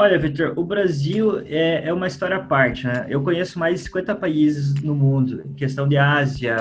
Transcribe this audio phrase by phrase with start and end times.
[0.00, 3.04] Olha, Victor, o Brasil é, é uma história à parte, né?
[3.10, 6.56] Eu conheço mais de 50 países no mundo, em questão de Ásia,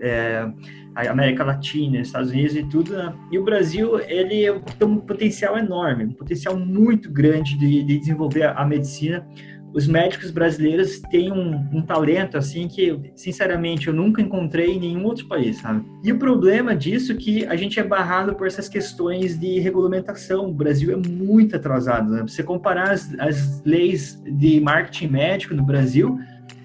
[0.00, 0.50] é,
[0.94, 3.14] América Latina, Estados Unidos e tudo, né?
[3.30, 8.44] E o Brasil, ele tem um potencial enorme, um potencial muito grande de, de desenvolver
[8.44, 9.28] a medicina,
[9.74, 15.04] os médicos brasileiros têm um, um, talento assim que, sinceramente, eu nunca encontrei em nenhum
[15.04, 15.84] outro país, sabe?
[16.02, 20.48] E o problema disso é que a gente é barrado por essas questões de regulamentação.
[20.48, 22.08] O Brasil é muito atrasado.
[22.08, 22.22] Né?
[22.22, 26.20] Você comparar as, as leis de marketing médico no Brasil,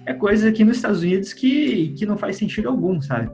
[0.06, 3.28] é coisa aqui nos Estados Unidos que, que não faz sentido algum, sabe?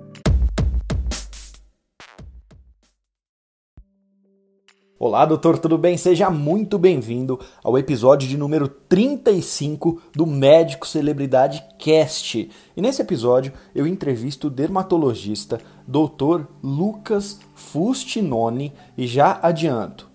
[4.98, 5.98] Olá, doutor, tudo bem?
[5.98, 12.50] Seja muito bem-vindo ao episódio de número 35 do Médico Celebridade Cast.
[12.74, 16.46] E nesse episódio eu entrevisto o dermatologista Dr.
[16.62, 20.08] Lucas Fustinoni e já adianto,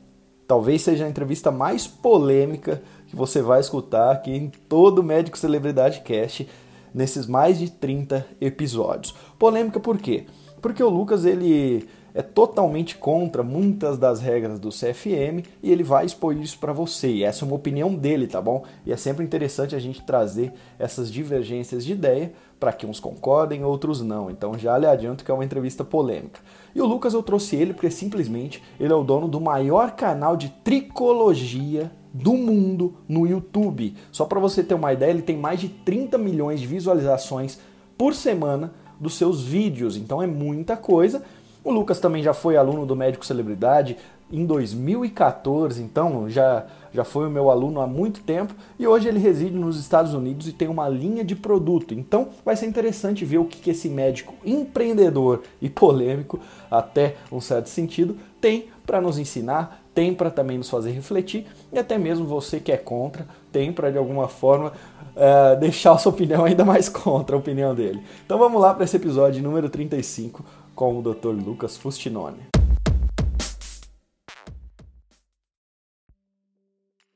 [0.47, 5.37] talvez seja a entrevista mais polêmica que você vai escutar aqui em todo o Médico
[5.37, 6.49] Celebridade Cast
[6.91, 9.13] nesses mais de 30 episódios.
[9.37, 10.25] Polêmica por quê?
[10.59, 16.05] Porque o Lucas ele é totalmente contra muitas das regras do CFM e ele vai
[16.05, 17.09] expor isso para você.
[17.09, 18.63] E essa é uma opinião dele, tá bom?
[18.85, 23.63] E é sempre interessante a gente trazer essas divergências de ideia para que uns concordem,
[23.63, 24.29] outros não.
[24.29, 26.39] Então já lhe adianto que é uma entrevista polêmica.
[26.75, 30.37] E o Lucas eu trouxe ele porque simplesmente ele é o dono do maior canal
[30.37, 33.95] de tricologia do mundo no YouTube.
[34.11, 37.57] Só para você ter uma ideia, ele tem mais de 30 milhões de visualizações
[37.97, 39.97] por semana dos seus vídeos.
[39.97, 41.23] Então é muita coisa
[41.63, 43.97] o Lucas também já foi aluno do Médico Celebridade
[44.31, 49.19] em 2014, então já, já foi o meu aluno há muito tempo e hoje ele
[49.19, 51.93] reside nos Estados Unidos e tem uma linha de produto.
[51.93, 57.41] Então vai ser interessante ver o que, que esse médico empreendedor e polêmico, até um
[57.41, 62.25] certo sentido, tem para nos ensinar, tem para também nos fazer refletir e até mesmo
[62.25, 64.71] você que é contra, tem para de alguma forma
[65.15, 68.01] uh, deixar a sua opinião ainda mais contra a opinião dele.
[68.25, 70.43] Então vamos lá para esse episódio número 35
[70.75, 71.29] com o Dr.
[71.29, 72.39] Lucas Fustinoni.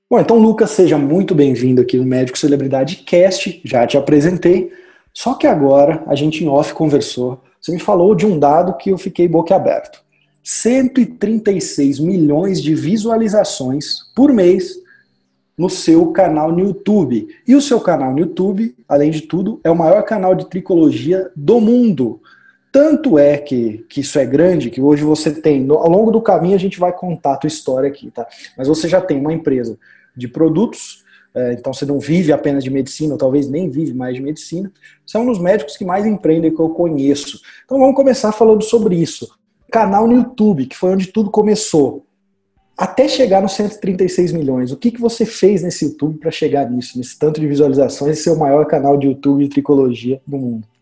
[0.09, 3.61] Bom, então, Lucas, seja muito bem-vindo aqui no Médico Celebridade Cast.
[3.65, 4.71] Já te apresentei.
[5.13, 7.41] Só que agora a gente em off conversou.
[7.59, 10.03] Você me falou de um dado que eu fiquei boquiaberto.
[10.43, 14.75] 136 milhões de visualizações por mês
[15.57, 17.27] no seu canal no YouTube.
[17.47, 21.31] E o seu canal no YouTube, além de tudo, é o maior canal de tricologia
[21.35, 22.21] do mundo.
[22.75, 26.21] Tanto é que, que isso é grande que hoje você tem, no, ao longo do
[26.21, 28.27] caminho a gente vai contar a tua história aqui, tá?
[28.57, 29.79] Mas você já tem uma empresa
[30.13, 31.01] de produtos,
[31.33, 34.69] é, então você não vive apenas de medicina, ou talvez nem vive mais de medicina.
[35.07, 37.39] Você é um dos médicos que mais empreendem que eu conheço.
[37.63, 39.25] Então vamos começar falando sobre isso.
[39.71, 42.05] Canal no YouTube, que foi onde tudo começou.
[42.77, 46.97] Até chegar nos 136 milhões, o que, que você fez nesse YouTube para chegar nisso,
[46.97, 50.74] nesse tanto de visualizações e ser o maior canal de YouTube de tricologia do mundo?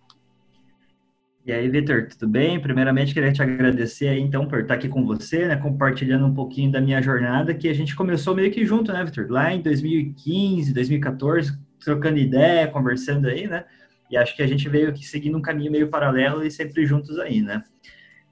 [1.46, 2.58] E aí, Vitor, tudo bem?
[2.58, 6.72] Primeiramente, queria te agradecer aí, então, por estar aqui com você, né, compartilhando um pouquinho
[6.72, 9.28] da minha jornada, que a gente começou meio que junto, né, Vitor?
[9.30, 13.66] Lá em 2015, 2014, trocando ideia, conversando aí, né?
[14.10, 17.20] E acho que a gente veio aqui seguindo um caminho meio paralelo e sempre juntos
[17.20, 17.62] aí, né?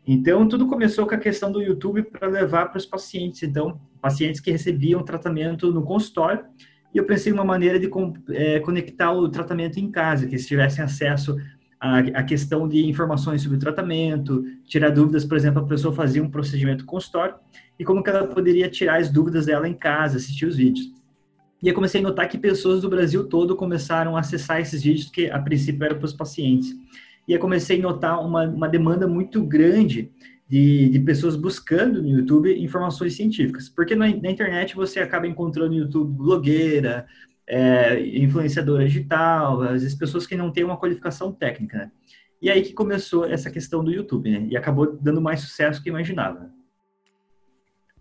[0.08, 3.44] Então, tudo começou com a questão do YouTube para levar para os pacientes.
[3.44, 6.46] Então, pacientes que recebiam tratamento no consultório,
[6.94, 7.90] e eu pensei em uma maneira de
[8.30, 11.36] é, conectar o tratamento em casa, que eles tivessem acesso
[11.82, 16.22] a, a, questão de informações sobre o tratamento, tirar dúvidas, por exemplo, a pessoa fazia
[16.22, 17.34] um procedimento consultório
[17.80, 20.92] e como que ela poderia tirar as dúvidas dela em casa, assistir os vídeos.
[21.62, 25.10] E eu comecei a notar que pessoas do Brasil todo começaram a acessar esses vídeos
[25.10, 26.72] que a princípio eram para os pacientes.
[27.28, 30.12] E eu comecei a notar uma, uma demanda muito grande
[30.48, 33.70] de, de, pessoas buscando no YouTube informações científicas.
[33.70, 37.08] Porque na, na internet você acaba encontrando no YouTube blogueira,
[37.52, 41.92] é, influenciadora digital, às vezes pessoas que não têm uma qualificação técnica, né?
[42.42, 44.48] E aí que começou essa questão do YouTube, né?
[44.50, 46.50] E acabou dando mais sucesso que imaginava.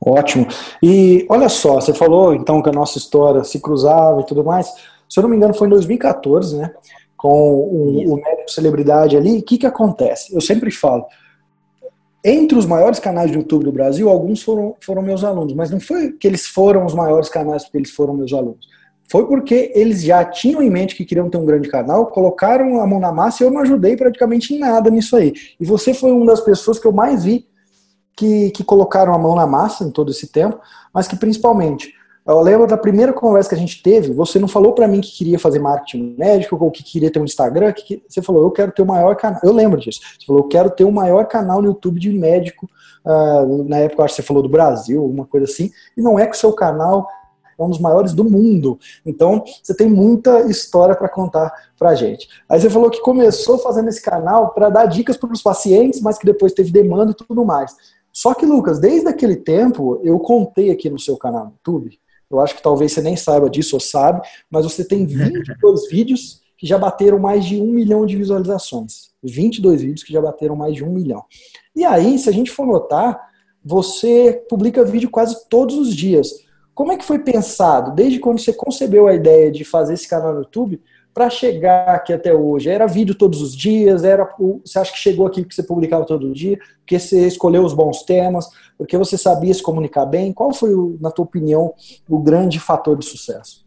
[0.00, 0.46] Ótimo.
[0.80, 4.72] E olha só, você falou então que a nossa história se cruzava e tudo mais.
[5.08, 6.72] Se eu não me engano, foi em 2014, né?
[7.16, 9.38] Com o, o médico celebridade ali.
[9.38, 10.32] O que, que acontece?
[10.32, 11.04] Eu sempre falo.
[12.24, 15.80] Entre os maiores canais de YouTube do Brasil, alguns foram, foram meus alunos, mas não
[15.80, 18.68] foi que eles foram os maiores canais porque eles foram meus alunos
[19.10, 22.86] foi porque eles já tinham em mente que queriam ter um grande canal, colocaram a
[22.86, 25.34] mão na massa e eu não ajudei praticamente em nada nisso aí.
[25.58, 27.44] E você foi uma das pessoas que eu mais vi
[28.16, 30.60] que, que colocaram a mão na massa em todo esse tempo,
[30.94, 31.92] mas que principalmente,
[32.24, 35.10] eu lembro da primeira conversa que a gente teve, você não falou para mim que
[35.10, 38.70] queria fazer marketing médico ou que queria ter um Instagram, que, você falou, eu quero
[38.70, 41.60] ter o maior canal, eu lembro disso, você falou, eu quero ter o maior canal
[41.60, 42.70] no YouTube de médico,
[43.04, 46.26] uh, na época acho que você falou do Brasil, uma coisa assim, e não é
[46.26, 47.08] que o seu canal
[47.62, 48.78] é um dos maiores do mundo.
[49.04, 52.28] Então, você tem muita história para contar para gente.
[52.48, 56.18] Aí você falou que começou fazendo esse canal para dar dicas para os pacientes, mas
[56.18, 57.74] que depois teve demanda e tudo mais.
[58.12, 61.98] Só que, Lucas, desde aquele tempo, eu contei aqui no seu canal no YouTube,
[62.30, 66.40] eu acho que talvez você nem saiba disso ou sabe, mas você tem 22 vídeos
[66.56, 69.10] que já bateram mais de um milhão de visualizações.
[69.22, 71.24] 22 vídeos que já bateram mais de um milhão.
[71.74, 73.18] E aí, se a gente for notar,
[73.64, 76.30] você publica vídeo quase todos os dias.
[76.80, 80.32] Como é que foi pensado, desde quando você concebeu a ideia de fazer esse canal
[80.32, 80.80] no YouTube,
[81.12, 82.70] para chegar aqui até hoje?
[82.70, 84.02] Era vídeo todos os dias?
[84.02, 84.26] Era
[84.64, 86.58] Você acha que chegou aqui porque você publicava todo dia?
[86.78, 88.48] Porque você escolheu os bons temas?
[88.78, 90.32] Porque você sabia se comunicar bem?
[90.32, 91.74] Qual foi, na tua opinião,
[92.08, 93.62] o grande fator de sucesso?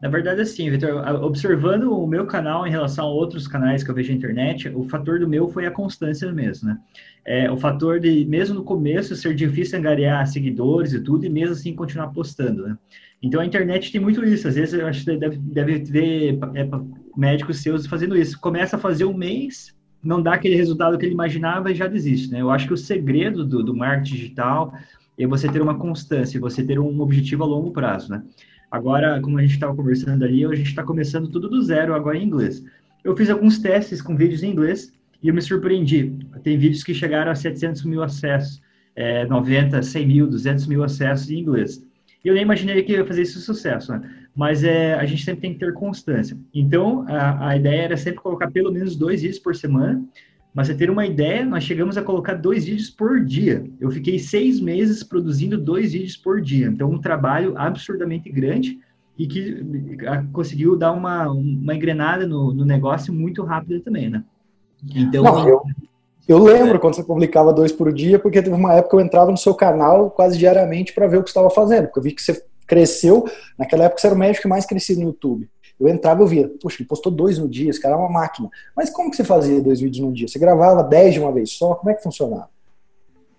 [0.00, 3.94] Na verdade, assim, Vitor, observando o meu canal em relação a outros canais que eu
[3.94, 6.78] vejo na internet, o fator do meu foi a constância mesmo, né?
[7.24, 11.54] É, o fator de, mesmo no começo, ser difícil angariar seguidores e tudo, e mesmo
[11.54, 12.78] assim continuar postando, né?
[13.20, 14.46] Então a internet tem muito isso.
[14.46, 15.84] Às vezes eu acho que deve, deve
[16.54, 16.68] é,
[17.16, 18.40] médicos seus fazendo isso.
[18.40, 22.30] Começa a fazer um mês, não dá aquele resultado que ele imaginava e já desiste,
[22.30, 22.40] né?
[22.40, 24.72] Eu acho que o segredo do, do marketing digital
[25.18, 28.22] é você ter uma constância, você ter um objetivo a longo prazo, né?
[28.70, 32.18] Agora, como a gente estava conversando ali, a gente está começando tudo do zero agora
[32.18, 32.62] em inglês.
[33.02, 34.92] Eu fiz alguns testes com vídeos em inglês
[35.22, 36.12] e eu me surpreendi.
[36.42, 38.60] Tem vídeos que chegaram a 700 mil acessos,
[38.94, 41.82] é, 90, 100 mil, 200 mil acessos em inglês.
[42.24, 44.02] Eu nem imaginei que ia fazer isso sucesso, né?
[44.36, 46.36] Mas é, a gente sempre tem que ter constância.
[46.52, 50.04] Então, a, a ideia era sempre colocar pelo menos dois vídeos por semana
[50.54, 53.64] mas você ter uma ideia, nós chegamos a colocar dois vídeos por dia.
[53.80, 56.66] Eu fiquei seis meses produzindo dois vídeos por dia.
[56.66, 58.78] Então, um trabalho absurdamente grande
[59.16, 59.64] e que
[60.32, 64.24] conseguiu dar uma, uma engrenada no, no negócio muito rápida também, né?
[64.94, 65.62] Então, Não, eu,
[66.28, 69.30] eu lembro quando você publicava dois por dia, porque teve uma época que eu entrava
[69.30, 72.22] no seu canal quase diariamente para ver o que estava fazendo, porque eu vi que
[72.22, 73.24] você cresceu.
[73.58, 75.48] Naquela época você era o médico que mais crescia no YouTube.
[75.78, 78.10] Eu entrava e eu via, poxa, ele postou dois no dia, esse cara é uma
[78.10, 78.48] máquina.
[78.76, 80.26] Mas como que você fazia dois vídeos no dia?
[80.26, 81.74] Você gravava dez de uma vez só?
[81.74, 82.48] Como é que funcionava?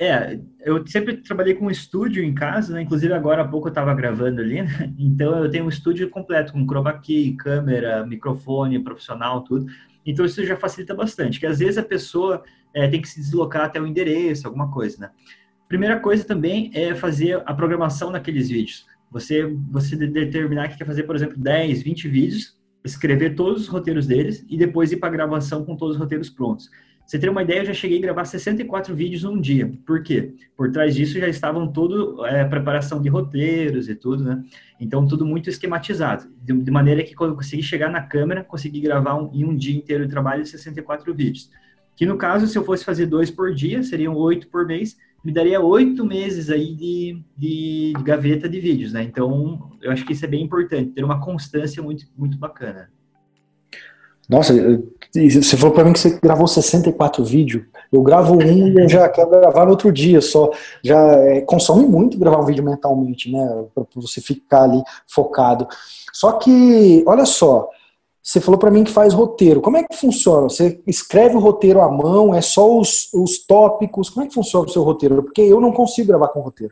[0.02, 2.82] É, eu sempre trabalhei com um estúdio em casa, né?
[2.82, 4.94] Inclusive agora há pouco eu estava gravando ali, né?
[4.98, 9.66] Então eu tenho um estúdio completo com chroma key, câmera, microfone profissional, tudo.
[10.06, 12.42] Então isso já facilita bastante, que às vezes a pessoa
[12.74, 15.10] é, tem que se deslocar até o endereço, alguma coisa, né?
[15.68, 18.88] Primeira coisa também é fazer a programação naqueles vídeos.
[19.12, 24.08] Você, você determinar que quer fazer, por exemplo, 10, 20 vídeos, escrever todos os roteiros
[24.08, 26.70] deles e depois ir para gravação com todos os roteiros prontos.
[27.10, 29.74] Você ter uma ideia, eu já cheguei a gravar 64 vídeos num dia.
[29.84, 30.36] Por quê?
[30.56, 34.44] Por trás disso já estavam tudo é, preparação de roteiros e tudo, né?
[34.80, 38.80] Então tudo muito esquematizado, de, de maneira que quando eu consegui chegar na câmera, consegui
[38.80, 41.50] gravar um, em um dia inteiro de trabalho 64 vídeos.
[41.96, 45.32] Que no caso, se eu fosse fazer dois por dia, seriam oito por mês, me
[45.32, 49.04] daria oito meses aí de, de, de, gaveta de vídeos, né?
[49.04, 52.90] Então, eu acho que isso é bem importante, ter uma constância muito, muito bacana.
[54.30, 54.54] Nossa,
[55.12, 57.66] você falou para mim que você gravou 64 vídeos.
[57.92, 60.52] Eu gravo um e eu já quero gravar no outro dia só.
[60.84, 63.66] Já é, consome muito gravar um vídeo mentalmente, né?
[63.74, 65.68] Para você ficar ali focado.
[66.14, 67.70] Só que, olha só,
[68.30, 69.60] você falou para mim que faz roteiro.
[69.60, 70.44] Como é que funciona?
[70.44, 72.32] Você escreve o roteiro à mão?
[72.32, 74.08] É só os, os tópicos?
[74.08, 75.24] Como é que funciona o seu roteiro?
[75.24, 76.72] Porque eu não consigo gravar com roteiro.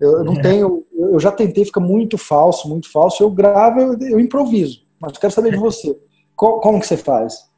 [0.00, 0.40] Eu não é.
[0.40, 0.82] tenho.
[0.98, 3.22] Eu já tentei, fica muito falso, muito falso.
[3.22, 4.86] Eu gravo, eu, eu improviso.
[4.98, 5.94] Mas quero saber de você.
[6.34, 7.50] Como, como que você faz?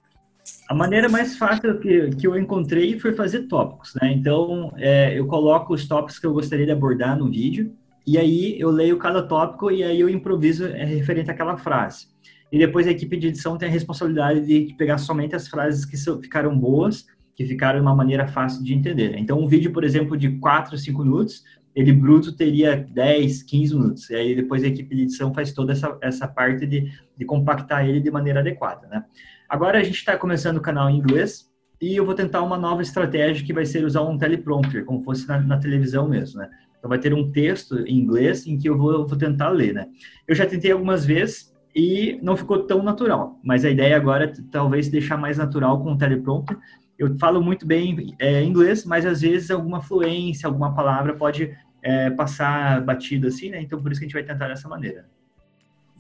[0.69, 4.13] A maneira mais fácil que, que eu encontrei foi fazer tópicos, né?
[4.13, 7.73] Então, é, eu coloco os tópicos que eu gostaria de abordar no vídeo,
[8.05, 12.09] e aí eu leio cada tópico e aí eu improviso é, referente àquela frase
[12.51, 15.97] e depois a equipe de edição tem a responsabilidade de pegar somente as frases que
[16.21, 19.17] ficaram boas, que ficaram de uma maneira fácil de entender.
[19.19, 21.43] Então, um vídeo, por exemplo, de 4, 5 minutos,
[21.77, 24.09] ele bruto teria 10, 15 minutos.
[24.09, 27.87] E aí depois a equipe de edição faz toda essa, essa parte de, de compactar
[27.87, 29.05] ele de maneira adequada, né?
[29.47, 31.51] Agora a gente está começando o canal em inglês
[31.81, 35.29] e eu vou tentar uma nova estratégia que vai ser usar um teleprompter, como fosse
[35.29, 36.49] na, na televisão mesmo, né?
[36.79, 39.87] Então vai ter um texto em inglês em que eu vou, vou tentar ler, né?
[40.27, 43.39] Eu já tentei algumas vezes, e não ficou tão natural.
[43.45, 46.57] Mas a ideia agora é talvez deixar mais natural com o teleprompter.
[46.99, 52.09] Eu falo muito bem é, inglês, mas às vezes alguma fluência, alguma palavra pode é,
[52.09, 53.61] passar batido assim, né?
[53.61, 55.05] Então por isso que a gente vai tentar dessa maneira.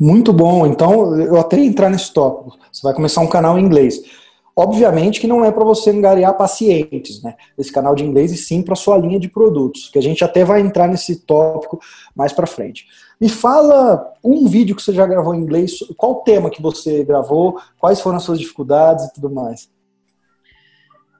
[0.00, 0.66] Muito bom.
[0.66, 2.56] Então eu até entrar nesse tópico.
[2.72, 4.00] Você vai começar um canal em inglês.
[4.56, 7.34] Obviamente que não é para você angariar pacientes, né?
[7.58, 10.42] Esse canal de inglês e sim para sua linha de produtos, que a gente até
[10.42, 11.78] vai entrar nesse tópico
[12.14, 12.86] mais para frente.
[13.20, 17.58] Me fala um vídeo que você já gravou em inglês, qual tema que você gravou,
[17.78, 19.70] quais foram as suas dificuldades e tudo mais.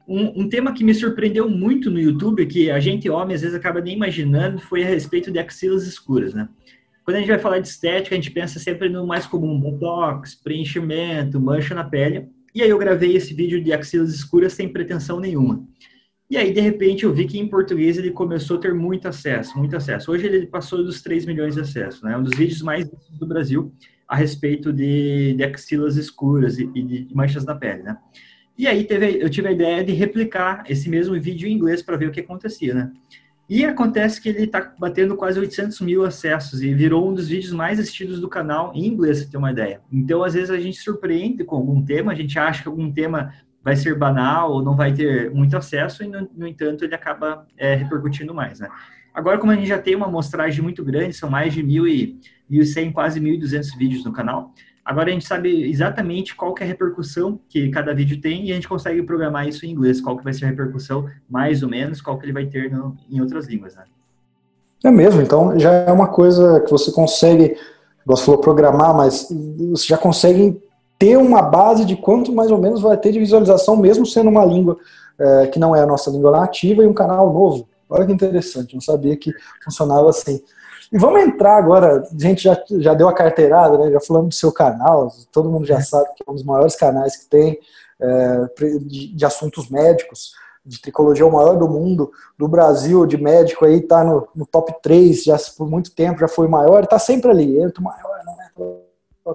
[0.07, 3.57] Um, um, tema que me surpreendeu muito no YouTube, que a gente homem às vezes
[3.57, 6.49] acaba nem imaginando, foi a respeito de axilas escuras, né?
[7.03, 10.35] Quando a gente vai falar de estética, a gente pensa sempre no mais comum, botox,
[10.35, 12.29] preenchimento, mancha na pele.
[12.55, 15.65] E aí eu gravei esse vídeo de axilas escuras sem pretensão nenhuma.
[16.28, 19.56] E aí, de repente, eu vi que em português ele começou a ter muito acesso,
[19.56, 20.11] muito acesso.
[20.11, 22.16] Hoje ele passou dos 3 milhões de acessos, né?
[22.16, 23.73] Um dos vídeos mais vistos do Brasil
[24.09, 27.97] a respeito de, de axilas escuras e, e de manchas na pele, né?
[28.59, 31.97] E aí teve, eu tive a ideia de replicar esse mesmo vídeo em inglês para
[31.97, 32.92] ver o que acontecia, né?
[33.49, 37.52] E acontece que ele está batendo quase 800 mil acessos e virou um dos vídeos
[37.52, 39.80] mais assistidos do canal em inglês, para ter uma ideia.
[39.92, 43.33] Então, às vezes, a gente surpreende com algum tema, a gente acha que algum tema
[43.66, 47.44] vai ser banal ou não vai ter muito acesso, e, no, no entanto, ele acaba
[47.58, 48.68] é, repercutindo mais, né?
[49.12, 53.20] Agora, como a gente já tem uma amostragem muito grande, são mais de 1.100, quase
[53.20, 54.52] 1.200 vídeos no canal,
[54.85, 58.52] agora a gente sabe exatamente qual que é a repercussão que cada vídeo tem e
[58.52, 61.68] a gente consegue programar isso em inglês, qual que vai ser a repercussão, mais ou
[61.68, 63.82] menos, qual que ele vai ter no, em outras línguas, né?
[64.85, 67.56] É mesmo, então já é uma coisa que você consegue,
[68.04, 69.26] você falou programar, mas
[69.73, 70.62] você já consegue
[70.99, 74.45] ter uma base de quanto mais ou menos vai ter de visualização, mesmo sendo uma
[74.45, 74.79] língua
[75.19, 77.69] é, que não é a nossa língua nativa e um canal novo.
[77.88, 79.33] Olha que interessante, não sabia que
[79.65, 80.43] funcionava assim.
[80.93, 83.91] E vamos entrar agora, a gente já, já deu a carteirada, né?
[83.91, 85.81] já falamos do seu canal, todo mundo já é.
[85.81, 87.59] sabe que é um dos maiores canais que tem
[88.00, 88.47] é,
[88.81, 90.33] de, de, assuntos médicos,
[90.65, 94.75] de tricologia o maior do mundo, do Brasil, de médico aí, tá no, no top
[94.83, 98.17] 3, já por muito tempo já foi maior, está sempre ali, entra o maior,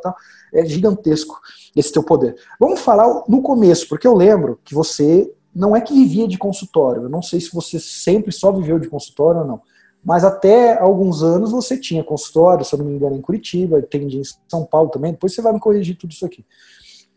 [0.03, 0.11] não
[0.53, 0.61] é?
[0.61, 1.39] é gigantesco
[1.75, 2.35] esse teu poder.
[2.59, 7.03] Vamos falar no começo, porque eu lembro que você não é que vivia de consultório,
[7.03, 9.61] eu não sei se você sempre só viveu de consultório ou não,
[10.03, 14.07] mas até alguns anos você tinha consultório, se eu não me engano, em Curitiba, tem
[14.07, 16.45] em São Paulo também, depois você vai me corrigir tudo isso aqui.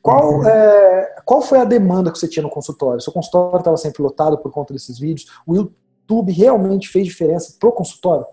[0.03, 0.47] Qual, uhum.
[0.47, 3.01] é, qual foi a demanda que você tinha no consultório?
[3.01, 5.31] Seu consultório estava sempre lotado por conta desses vídeos?
[5.47, 8.27] O YouTube realmente fez diferença pro consultório?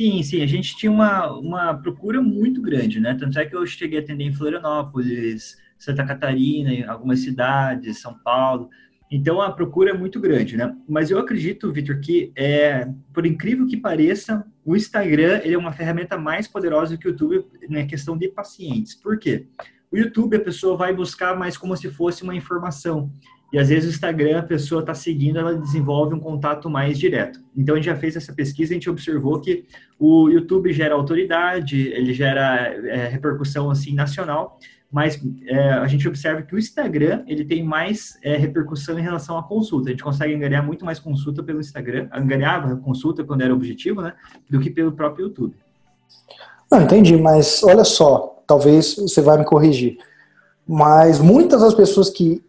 [0.00, 3.14] Sim, sim, a gente tinha uma, uma procura muito grande, né?
[3.20, 8.70] Tanto é que eu cheguei a atender em Florianópolis, Santa Catarina, algumas cidades, São Paulo.
[9.10, 10.74] Então a procura é muito grande, né?
[10.88, 15.70] Mas eu acredito, Vitor, que é, por incrível que pareça, o Instagram ele é uma
[15.70, 18.94] ferramenta mais poderosa que o YouTube na questão de pacientes.
[18.94, 19.48] Por quê?
[19.92, 23.12] O YouTube a pessoa vai buscar mais como se fosse uma informação.
[23.52, 27.40] E às vezes o Instagram, a pessoa está seguindo, ela desenvolve um contato mais direto.
[27.56, 29.64] Então a gente já fez essa pesquisa, a gente observou que
[29.98, 34.58] o YouTube gera autoridade, ele gera é, repercussão assim nacional,
[34.90, 39.36] mas é, a gente observa que o Instagram ele tem mais é, repercussão em relação
[39.36, 39.88] à consulta.
[39.88, 44.14] A gente consegue angariar muito mais consulta pelo Instagram, angariava consulta quando era objetivo, né,
[44.48, 45.54] do que pelo próprio YouTube.
[46.70, 49.98] Não, entendi, mas olha só, talvez você vai me corrigir.
[50.66, 52.42] Mas muitas das pessoas que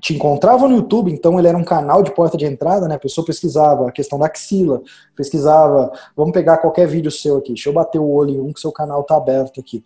[0.00, 2.94] te encontravam no YouTube, então ele era um canal de porta de entrada, né?
[2.94, 4.80] A pessoa pesquisava a questão da axila,
[5.14, 8.60] pesquisava, vamos pegar qualquer vídeo seu aqui, deixa eu bater o olho em um que
[8.60, 9.84] seu canal tá aberto aqui.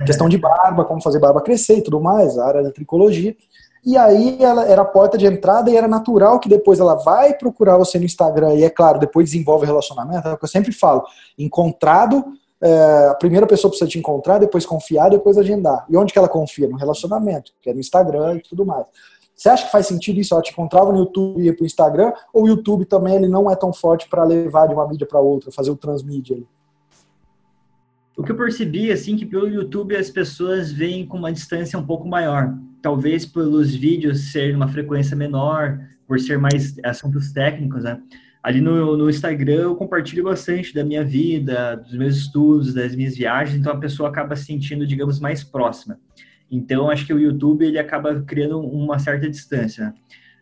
[0.00, 0.04] É.
[0.04, 3.36] Questão de barba, como fazer barba crescer e tudo mais, a área da tricologia.
[3.84, 7.34] E aí ela era a porta de entrada e era natural que depois ela vai
[7.34, 10.72] procurar você no Instagram e é claro, depois desenvolve relacionamento, é o que eu sempre
[10.72, 11.04] falo,
[11.38, 12.24] encontrado
[12.62, 15.86] é, a primeira pessoa precisa te encontrar, depois confiar, depois agendar.
[15.88, 16.68] E onde que ela confia?
[16.68, 18.84] No relacionamento, que é no Instagram e tudo mais.
[19.40, 20.34] Você acha que faz sentido isso?
[20.34, 22.12] Ela te encontrava no YouTube e ia para o Instagram?
[22.30, 25.18] Ou o YouTube também ele não é tão forte para levar de uma mídia para
[25.18, 26.36] outra, fazer o transmídia?
[28.14, 31.86] O que eu percebi, assim, que pelo YouTube as pessoas veem com uma distância um
[31.86, 32.54] pouco maior.
[32.82, 37.98] Talvez pelos vídeos serem uma frequência menor, por ser mais assuntos técnicos, né?
[38.42, 43.16] Ali no, no Instagram eu compartilho bastante da minha vida, dos meus estudos, das minhas
[43.16, 45.98] viagens, então a pessoa acaba se sentindo, digamos, mais próxima.
[46.50, 49.94] Então, acho que o YouTube ele acaba criando uma certa distância.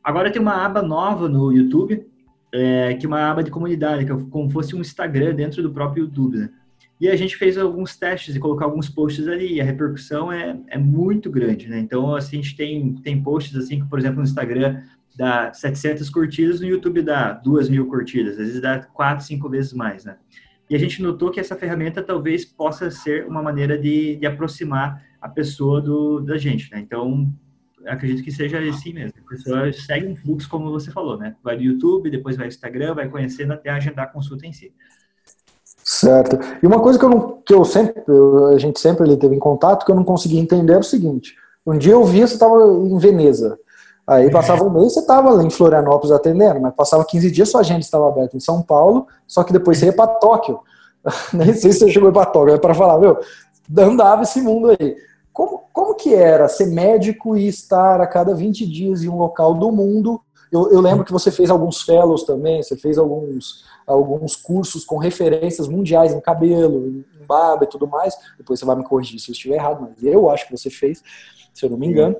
[0.02, 2.06] Agora tem uma aba nova no YouTube,
[2.52, 5.70] é, que é uma aba de comunidade, que é como fosse um Instagram dentro do
[5.70, 6.38] próprio YouTube.
[6.38, 6.50] Né?
[7.00, 10.58] E a gente fez alguns testes e colocar alguns posts ali, e a repercussão é,
[10.68, 11.78] é muito grande, né?
[11.78, 14.82] Então, assim, a gente tem, tem posts assim, que, por exemplo, no Instagram
[15.16, 19.72] dá 700 curtidas, no YouTube dá 2 mil curtidas, às vezes dá 4, 5 vezes
[19.72, 20.16] mais, né?
[20.68, 25.02] E a gente notou que essa ferramenta talvez possa ser uma maneira de, de aproximar
[25.20, 26.80] a pessoa do, da gente, né?
[26.80, 27.32] Então,
[27.86, 29.14] acredito que seja assim mesmo.
[29.24, 31.36] A pessoa segue um fluxo, como você falou, né?
[31.42, 34.72] Vai do YouTube, depois vai do Instagram, vai conhecendo até agendar a consulta em si.
[35.84, 36.38] Certo.
[36.62, 38.02] E uma coisa que eu, não, que eu sempre,
[38.54, 41.34] a gente sempre ali teve em contato, que eu não conseguia entender é o seguinte.
[41.66, 43.58] Um dia eu vi você estava em Veneza.
[44.06, 44.30] Aí é.
[44.30, 48.08] passava um mês, você estava em Florianópolis atendendo, mas passava 15 dias, sua agenda estava
[48.08, 50.60] aberta em São Paulo, só que depois você ia para Tóquio.
[51.32, 53.18] Nem sei se você chegou para Tóquio, é para falar, meu,
[53.76, 54.96] andava esse mundo aí.
[55.32, 59.54] Como, como que era ser médico e estar a cada 20 dias em um local
[59.54, 60.20] do mundo
[60.50, 64.96] Eu, eu, lembro que você fez alguns fellows também, você fez alguns, alguns cursos com
[64.96, 68.16] referências mundiais em cabelo, em barba e tudo mais.
[68.36, 71.02] Depois você vai me corrigir se eu estiver errado, mas eu acho que você fez,
[71.52, 72.16] se eu não me engano.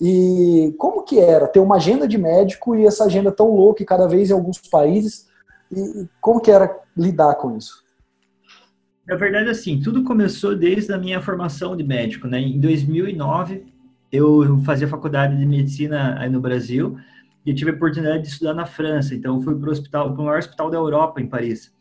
[0.00, 3.86] E como que era ter uma agenda de médico e essa agenda tão louca e
[3.86, 5.26] cada vez em alguns países?
[5.70, 7.84] E como que era lidar com isso?
[9.08, 12.38] Na verdade, assim, tudo começou desde a minha formação de médico, né?
[12.40, 13.64] Em 2009,
[14.12, 16.98] eu fazia faculdade de medicina aí no Brasil
[17.46, 19.14] e tive a oportunidade de estudar na França.
[19.14, 21.72] Então, fui para o hospital, para o maior hospital da Europa, em Paris.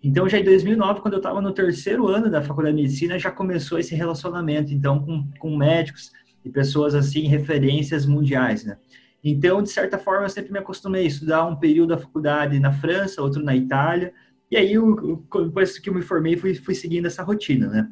[0.00, 3.32] Então, já em 2009, quando eu estava no terceiro ano da faculdade de medicina, já
[3.32, 6.12] começou esse relacionamento, então, com, com médicos
[6.44, 8.76] e pessoas, assim, referências mundiais, né?
[9.24, 12.70] Então, de certa forma, eu sempre me acostumei a estudar um período da faculdade na
[12.70, 14.14] França, outro na Itália,
[14.50, 17.88] e aí, eu, depois que eu me formei, fui, fui seguindo essa rotina, né?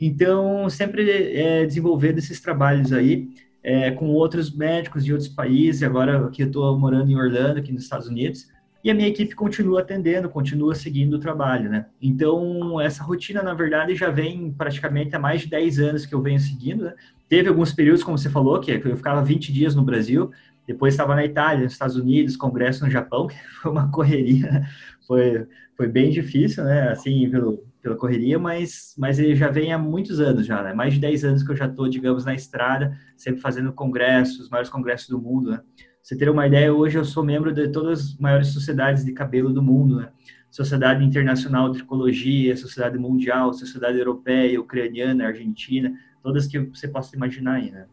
[0.00, 3.28] Então, sempre é, desenvolvendo esses trabalhos aí
[3.62, 5.82] é, com outros médicos de outros países.
[5.82, 8.48] Agora, aqui eu estou morando em Orlando, aqui nos Estados Unidos,
[8.82, 11.86] e a minha equipe continua atendendo, continua seguindo o trabalho, né?
[12.00, 16.22] Então, essa rotina, na verdade, já vem praticamente há mais de 10 anos que eu
[16.22, 16.94] venho seguindo, né?
[17.28, 20.30] Teve alguns períodos, como você falou, que eu ficava 20 dias no Brasil,
[20.66, 24.64] depois estava na Itália, nos Estados Unidos, congresso no Japão, que foi uma correria,
[25.06, 25.46] foi,
[25.78, 26.88] foi bem difícil, né?
[26.88, 30.74] Assim, pelo, pela correria, mas, mas ele já vem há muitos anos já, né?
[30.74, 34.50] Mais de 10 anos que eu já estou, digamos, na estrada, sempre fazendo congressos, os
[34.50, 35.60] maiores congressos do mundo, né?
[36.02, 39.52] você ter uma ideia, hoje eu sou membro de todas as maiores sociedades de cabelo
[39.52, 40.10] do mundo, né?
[40.50, 45.92] Sociedade Internacional de Tricologia, Sociedade Mundial, Sociedade Europeia, Ucraniana, Argentina,
[46.22, 47.86] todas que você possa imaginar aí, né?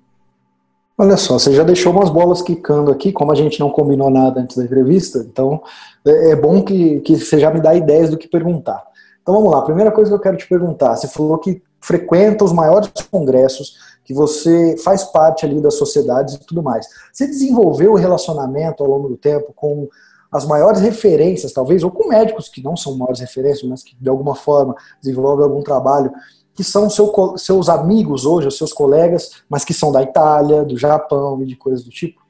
[0.98, 4.40] Olha só, você já deixou umas bolas quicando aqui, como a gente não combinou nada
[4.40, 5.62] antes da entrevista, então
[6.08, 8.82] é, é bom que, que você já me dá ideias do que perguntar.
[9.22, 12.54] Então vamos lá, primeira coisa que eu quero te perguntar, você falou que frequenta os
[12.54, 13.76] maiores congressos,
[14.06, 16.88] que você faz parte ali das sociedades e tudo mais.
[17.12, 19.90] Você desenvolveu o relacionamento ao longo do tempo com
[20.32, 24.10] as maiores referências, talvez, ou com médicos que não são maiores referências, mas que de
[24.10, 26.12] alguma forma desenvolvem algum trabalho
[26.56, 30.78] que são seu, seus amigos hoje, os seus colegas, mas que são da Itália, do
[30.78, 32.22] Japão e de coisas do tipo.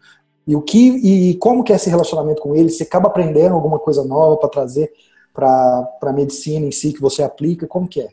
[0.47, 2.77] E o que e como que é esse relacionamento com eles?
[2.77, 4.91] Você acaba aprendendo alguma coisa nova para trazer
[5.33, 7.67] para a medicina em si que você aplica?
[7.67, 8.09] Como que é?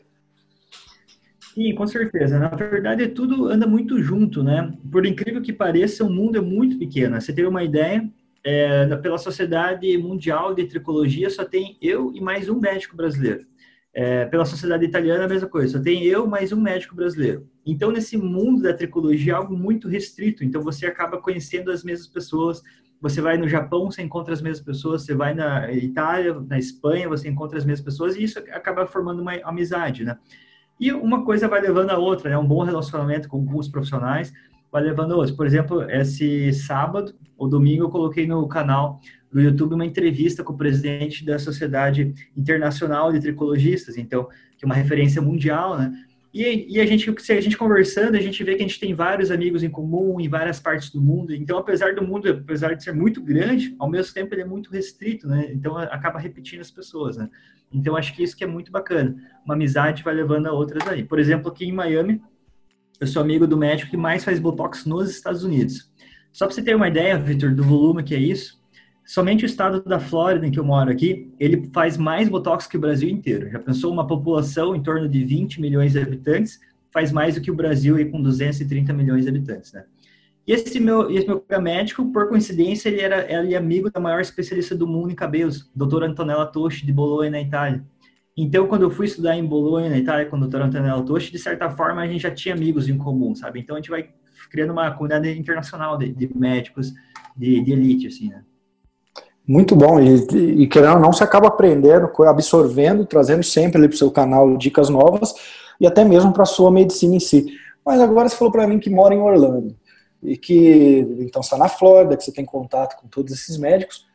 [1.53, 2.39] Sim, com certeza.
[2.39, 4.73] Na verdade, tudo anda muito junto, né?
[4.91, 7.19] Por incrível que pareça, o mundo é muito pequeno.
[7.19, 8.09] Você tem uma ideia,
[8.43, 13.45] é, pela Sociedade Mundial de Tricologia só tem eu e mais um médico brasileiro.
[13.95, 17.47] É, pela sociedade italiana, a mesma coisa, só tem eu mais um médico brasileiro.
[17.63, 20.43] Então, nesse mundo da tricologia, é algo muito restrito.
[20.43, 22.63] Então, você acaba conhecendo as mesmas pessoas.
[22.99, 25.03] Você vai no Japão, você encontra as mesmas pessoas.
[25.03, 28.15] Você vai na Itália, na Espanha, você encontra as mesmas pessoas.
[28.15, 30.17] E isso acaba formando uma amizade, né?
[30.79, 32.37] E uma coisa vai levando a outra, né?
[32.37, 34.33] Um bom relacionamento com, os profissionais
[34.71, 35.35] vai levando a outra.
[35.35, 38.99] Por exemplo, esse sábado ou domingo eu coloquei no canal
[39.33, 44.65] no YouTube uma entrevista com o presidente da Sociedade Internacional de Tricologistas, então, que é
[44.65, 45.91] uma referência mundial, né?
[46.33, 49.29] E, e, a gente, a gente conversando, a gente vê que a gente tem vários
[49.29, 51.31] amigos em comum em várias partes do mundo.
[51.31, 54.71] Então, apesar do mundo, apesar de ser muito grande, ao mesmo tempo ele é muito
[54.71, 55.51] restrito, né?
[55.53, 57.29] Então, acaba repetindo as pessoas, né?
[57.71, 59.15] Então, acho que isso que é muito bacana.
[59.45, 61.03] Uma amizade vai levando a outras aí.
[61.03, 62.19] Por exemplo, aqui em Miami,
[62.99, 65.91] eu sou amigo do médico que mais faz Botox nos Estados Unidos.
[66.31, 68.59] Só para você ter uma ideia, Victor, do volume que é isso,
[69.05, 72.77] somente o estado da Flórida, em que eu moro aqui, ele faz mais Botox que
[72.77, 73.49] o Brasil inteiro.
[73.49, 76.59] Já pensou uma população em torno de 20 milhões de habitantes,
[76.91, 79.83] faz mais do que o Brasil aí com 230 milhões de habitantes, né?
[80.45, 84.19] E esse meu, esse meu médico, por coincidência, ele era ele é amigo da maior
[84.19, 87.83] especialista do mundo em cabelos, doutora Antonella Toschi, de Bologna, na Itália.
[88.35, 91.39] Então, quando eu fui estudar em Bologna, na Itália, com a doutora Antonella Toschi, de
[91.39, 93.61] certa forma, a gente já tinha amigos em comum, sabe?
[93.61, 94.09] Então, a gente vai
[94.49, 96.93] criando uma comunidade internacional de, de médicos
[97.37, 98.43] de, de elite, assim, né?
[99.45, 103.95] Muito bom, e, e querendo ou não, você acaba aprendendo, absorvendo, trazendo sempre ali para
[103.95, 105.33] o seu canal dicas novas
[105.81, 107.47] e até mesmo para a sua medicina em si.
[107.85, 109.75] Mas agora você falou para mim que mora em Orlando
[110.21, 114.05] e que então está na Flórida, que você tem contato com todos esses médicos.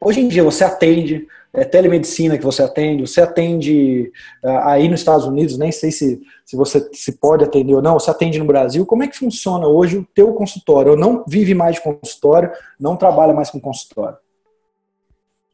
[0.00, 4.12] Hoje em dia você atende, é telemedicina que você atende, você atende
[4.44, 7.98] uh, aí nos Estados Unidos, nem sei se, se você se pode atender ou não,
[7.98, 8.86] você atende no Brasil.
[8.86, 10.92] Como é que funciona hoje o teu consultório?
[10.92, 14.16] Eu não vive mais de consultório, não trabalha mais com consultório.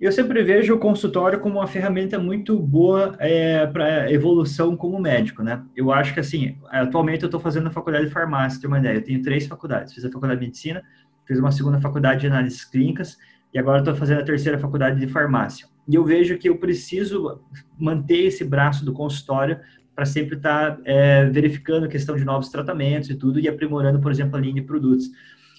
[0.05, 5.43] Eu sempre vejo o consultório como uma ferramenta muito boa é, para evolução como médico,
[5.43, 5.63] né?
[5.75, 8.99] Eu acho que, assim, atualmente eu estou fazendo a faculdade de farmácia, tem uma ideia.
[8.99, 9.95] Eu tenho três faculdades.
[9.95, 10.83] Fiz a faculdade de medicina,
[11.25, 13.17] fiz uma segunda faculdade de análises clínicas
[13.55, 15.67] e agora estou fazendo a terceira faculdade de farmácia.
[15.89, 17.41] E eu vejo que eu preciso
[17.79, 19.59] manter esse braço do consultório
[19.95, 23.99] para sempre estar tá, é, verificando a questão de novos tratamentos e tudo e aprimorando,
[24.01, 25.09] por exemplo, a linha de produtos.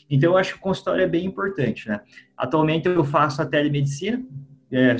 [0.10, 2.02] Então, eu acho que o consultório é bem importante, né?
[2.38, 4.24] Atualmente, eu faço a telemedicina,
[4.72, 4.96] é,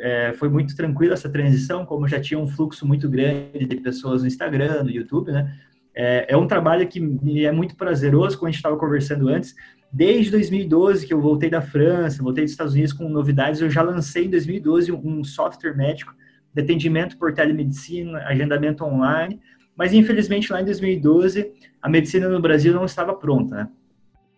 [0.00, 4.22] é, foi muito tranquila essa transição, como já tinha um fluxo muito grande de pessoas
[4.22, 5.54] no Instagram, no YouTube, né?
[5.94, 9.54] É, é um trabalho que me é muito prazeroso, como a gente estava conversando antes.
[9.92, 13.80] Desde 2012, que eu voltei da França, voltei dos Estados Unidos com novidades, eu já
[13.80, 16.12] lancei em 2012 um software médico
[16.52, 19.40] de atendimento por telemedicina, agendamento online,
[19.76, 23.68] mas infelizmente lá em 2012 a medicina no Brasil não estava pronta, né?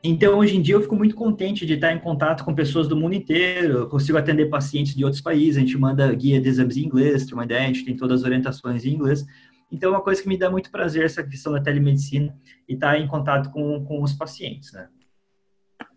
[0.08, 2.94] Então, hoje em dia, eu fico muito contente de estar em contato com pessoas do
[2.94, 3.78] mundo inteiro.
[3.78, 5.56] Eu consigo atender pacientes de outros países.
[5.56, 8.20] A gente manda guia de exames em inglês, tem uma ideia, a gente tem todas
[8.20, 9.26] as orientações em inglês.
[9.70, 12.32] Então, é uma coisa que me dá muito prazer essa questão da telemedicina
[12.68, 14.86] e estar em contato com, com os pacientes, né?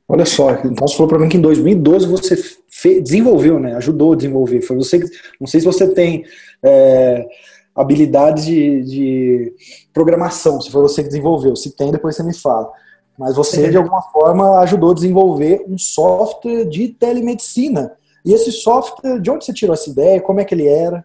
[0.07, 2.35] Olha só, então você falou para mim que em 2012 você
[2.67, 3.75] fez, desenvolveu, né?
[3.75, 4.61] Ajudou a desenvolver.
[4.63, 4.99] Foi você,
[5.39, 6.25] não sei se você tem
[6.63, 7.27] é,
[7.75, 9.53] habilidades de, de
[9.93, 11.55] programação, se foi você que desenvolveu.
[11.55, 12.71] Se tem, depois você me fala.
[13.19, 17.91] Mas você, de alguma forma, ajudou a desenvolver um software de telemedicina.
[18.23, 20.21] E esse software, de onde você tirou essa ideia?
[20.21, 21.03] Como é que ele era?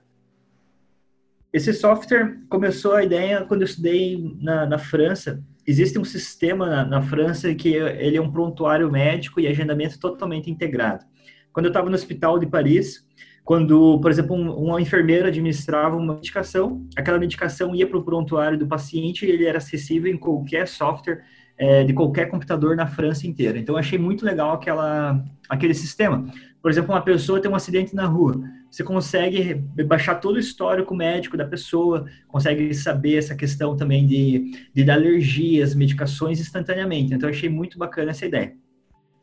[1.53, 5.42] Esse software começou a ideia quando eu estudei na, na França.
[5.66, 10.48] Existe um sistema na, na, França que ele é um prontuário médico e agendamento totalmente
[10.48, 11.05] integrado.
[11.53, 13.05] Quando eu estava no hospital de Paris,
[13.44, 18.57] quando, por exemplo, um, uma enfermeira administrava uma medicação, aquela medicação ia para o prontuário
[18.57, 21.24] do paciente e ele era acessível em qualquer software
[21.56, 23.58] é, de qualquer computador na França inteira.
[23.58, 26.26] Então, achei muito legal aquela, aquele sistema.
[26.60, 29.54] Por exemplo, uma pessoa tem um acidente na rua, você consegue
[29.86, 35.74] baixar todo o histórico médico da pessoa, consegue saber essa questão também de, de alergias,
[35.74, 37.14] medicações instantaneamente.
[37.14, 38.52] Então, achei muito bacana essa ideia.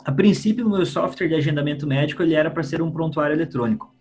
[0.06, 3.94] A princípio, o meu software de agendamento médico ele era para ser um prontuário eletrônico.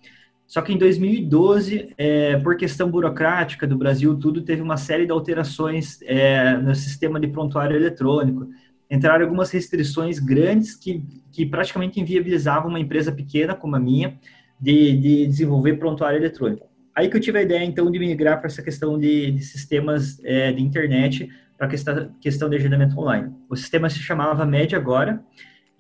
[0.51, 5.13] Só que em 2012, é, por questão burocrática do Brasil, tudo teve uma série de
[5.13, 8.49] alterações é, no sistema de prontuário eletrônico.
[8.91, 14.19] Entraram algumas restrições grandes que, que praticamente inviabilizavam uma empresa pequena como a minha
[14.61, 16.67] de, de desenvolver prontuário eletrônico.
[16.97, 20.21] Aí que eu tive a ideia, então, de migrar para essa questão de, de sistemas
[20.25, 23.33] é, de internet para a questão, questão de agendamento online.
[23.49, 25.23] O sistema se chamava Med Agora,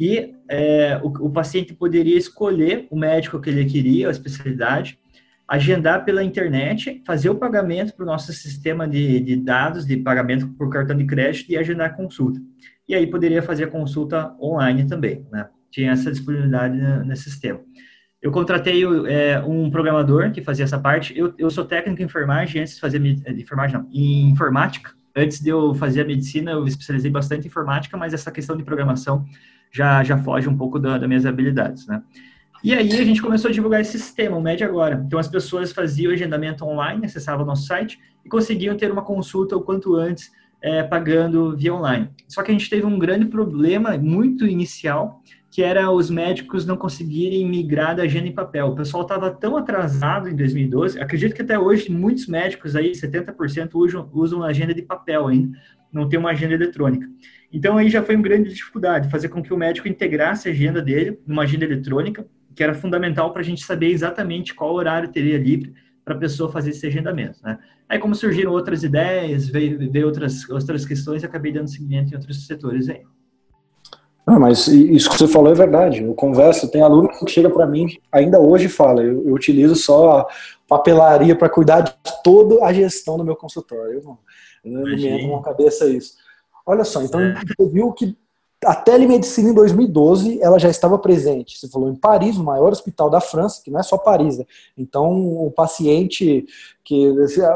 [0.00, 4.98] e é, o, o, paciente poderia escolher o médico que ele queria, a especialidade,
[5.46, 10.48] agendar pela internet, fazer o pagamento para o nosso sistema de, de, dados de pagamento
[10.54, 12.40] por cartão de crédito e agendar a consulta.
[12.88, 15.48] E aí poderia fazer a consulta online também, né?
[15.70, 17.60] Tinha essa disponibilidade nesse sistema.
[18.22, 21.16] Eu contratei é, um programador que fazia essa parte.
[21.16, 24.92] Eu, eu sou técnico em enfermagem, antes de fazer enfermagem, não, em informática.
[25.14, 28.64] Antes de eu fazer a medicina, eu especializei bastante em informática, mas essa questão de
[28.64, 29.26] programação
[29.70, 32.02] já, já foge um pouco da, das minhas habilidades, né?
[32.62, 35.02] E aí a gente começou a divulgar esse sistema, o Med Agora.
[35.06, 39.56] Então as pessoas faziam agendamento online, acessavam o nosso site e conseguiam ter uma consulta
[39.56, 40.30] o quanto antes,
[40.60, 42.10] é, pagando via online.
[42.28, 46.76] Só que a gente teve um grande problema, muito inicial, que era os médicos não
[46.76, 48.68] conseguirem migrar da agenda em papel.
[48.68, 53.70] O pessoal estava tão atrasado em 2012, acredito que até hoje muitos médicos aí, 70%
[53.74, 55.58] usam, usam agenda de papel ainda,
[55.92, 57.08] não tem uma agenda eletrônica.
[57.52, 60.80] Então aí já foi uma grande dificuldade, fazer com que o médico integrasse a agenda
[60.80, 65.38] dele numa agenda eletrônica, que era fundamental para a gente saber exatamente qual horário teria
[65.38, 67.58] livre para a pessoa fazer esse agendamento, né?
[67.88, 72.46] Aí como surgiram outras ideias, veio, veio outras, outras questões, acabei dando seguimento em outros
[72.46, 73.02] setores aí.
[74.26, 76.04] Ah, mas isso que você falou é verdade.
[76.04, 80.20] Eu converso, tem aluno que chega para mim, ainda hoje fala, eu, eu utilizo só
[80.20, 80.26] a
[80.68, 83.94] papelaria para cuidar de toda a gestão do meu consultório.
[83.94, 84.18] Eu não,
[84.64, 86.14] não me entra na cabeça isso.
[86.70, 87.34] Olha só, então é.
[87.34, 88.16] você viu que
[88.64, 91.58] a telemedicina em 2012 ela já estava presente.
[91.58, 94.38] Você falou em Paris, o maior hospital da França, que não é só Paris.
[94.38, 94.44] Né?
[94.76, 96.46] Então o paciente,
[96.84, 97.08] que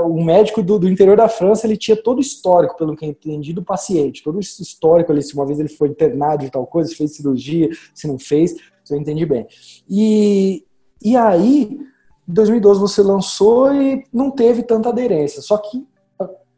[0.02, 3.10] o médico do, do, interior da França, ele tinha todo o histórico, pelo que eu
[3.10, 6.66] entendi, do paciente, todo o histórico ali, se uma vez ele foi internado de tal
[6.66, 9.46] coisa, se fez cirurgia, se não fez, se eu entendi bem.
[9.88, 10.64] E,
[11.02, 11.78] e aí,
[12.26, 15.42] em 2012 você lançou e não teve tanta aderência.
[15.42, 15.86] Só que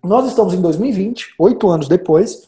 [0.05, 2.43] nós estamos em 2020, oito anos depois,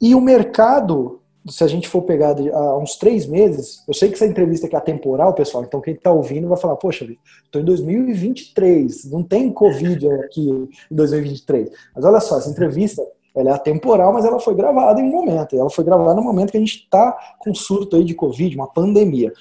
[0.00, 4.14] e o mercado, se a gente for pegar há uns três meses, eu sei que
[4.14, 7.06] essa entrevista aqui é atemporal, pessoal, então quem está ouvindo vai falar, poxa,
[7.44, 10.48] estou em 2023, não tem Covid aqui
[10.90, 11.70] em 2023.
[11.94, 13.02] Mas olha só, essa entrevista
[13.34, 15.56] ela é atemporal, mas ela foi gravada em um momento.
[15.56, 18.68] Ela foi gravada no momento que a gente está com surto aí de Covid, uma
[18.68, 19.32] pandemia.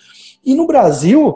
[0.45, 1.35] E no Brasil,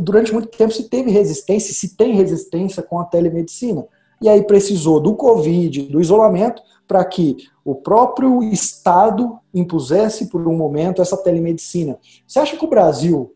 [0.00, 3.86] durante muito tempo se teve resistência, se tem resistência com a telemedicina
[4.20, 10.56] e aí precisou do Covid, do isolamento, para que o próprio Estado impusesse por um
[10.56, 11.98] momento essa telemedicina.
[12.26, 13.32] Você acha que o Brasil,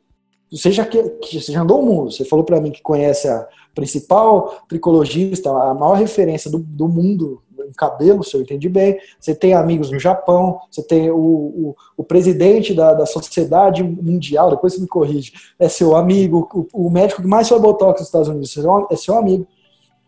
[0.51, 3.47] você já, que, você já andou o mundo, você falou para mim que conhece a
[3.75, 9.35] principal tricologista, a maior referência do, do mundo em cabelo, se eu entendi bem, você
[9.35, 14.75] tem amigos no Japão, você tem o, o, o presidente da, da sociedade mundial, depois
[14.75, 18.29] você me corrige, é seu amigo, o, o médico que mais faz botox nos Estados
[18.29, 18.55] Unidos
[18.90, 19.47] é seu amigo.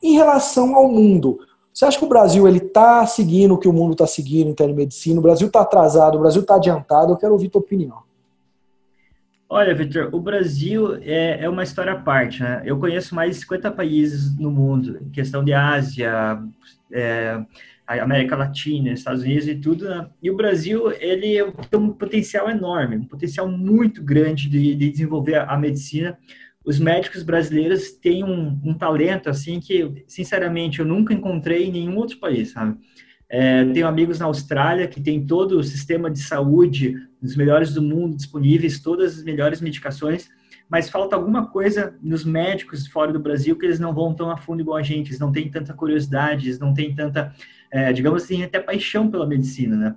[0.03, 1.39] Em relação ao mundo,
[1.73, 4.55] você acha que o Brasil ele está seguindo o que o mundo está seguindo em
[4.55, 5.19] telemedicina?
[5.19, 7.13] O Brasil está atrasado, o Brasil está adiantado?
[7.13, 8.07] Eu quero ouvir tua opinião.
[9.49, 12.43] Olha, Victor, o Brasil é, é uma história à parte.
[12.43, 12.63] Né?
[12.65, 16.43] Eu conheço mais de 50 países no mundo, em questão de Ásia,
[16.93, 17.45] é,
[17.87, 19.89] América Latina, Estados Unidos e tudo.
[19.89, 20.09] Né?
[20.21, 25.37] E o Brasil, ele tem um potencial enorme, um potencial muito grande de, de desenvolver
[25.37, 26.19] a, medicina.
[26.67, 31.97] Os médicos brasileiros têm um, um, talento, assim, que, sinceramente, eu nunca encontrei em nenhum
[31.97, 32.77] outro país, sabe?
[33.29, 37.81] É, tenho amigos na Austrália que tem todo o sistema de saúde, dos melhores do
[37.81, 40.29] mundo disponíveis, todas as melhores medicações,
[40.69, 44.37] mas falta alguma coisa nos médicos fora do Brasil que eles não vão tão a
[44.37, 47.33] fundo igual a gente, eles não têm tanta curiosidade, eles não têm tanta,
[47.71, 49.97] é, digamos assim, até paixão pela medicina, né?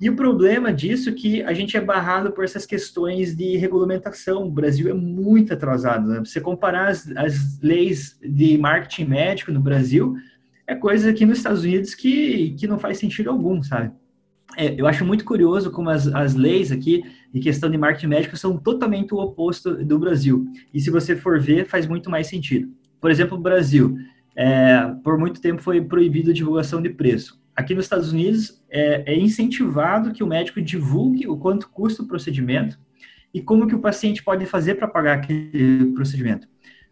[0.00, 4.46] E o problema disso é que a gente é barrado por essas questões de regulamentação.
[4.46, 6.08] O Brasil é muito atrasado.
[6.08, 6.20] Né?
[6.20, 10.14] Você comparar as, as leis de marketing médico no Brasil,
[10.68, 13.90] é coisa aqui nos Estados Unidos que, que não faz sentido algum, sabe?
[14.56, 17.02] É, eu acho muito curioso como as, as leis aqui
[17.34, 20.46] em questão de marketing médico são totalmente o oposto do Brasil.
[20.72, 22.72] E se você for ver, faz muito mais sentido.
[23.00, 23.96] Por exemplo, o Brasil,
[24.36, 27.40] é, por muito tempo foi proibido a divulgação de preço.
[27.54, 32.06] Aqui nos Estados Unidos, é, é incentivado que o médico divulgue o quanto custa o
[32.06, 32.78] procedimento
[33.32, 36.48] e como que o paciente pode fazer para pagar aquele procedimento.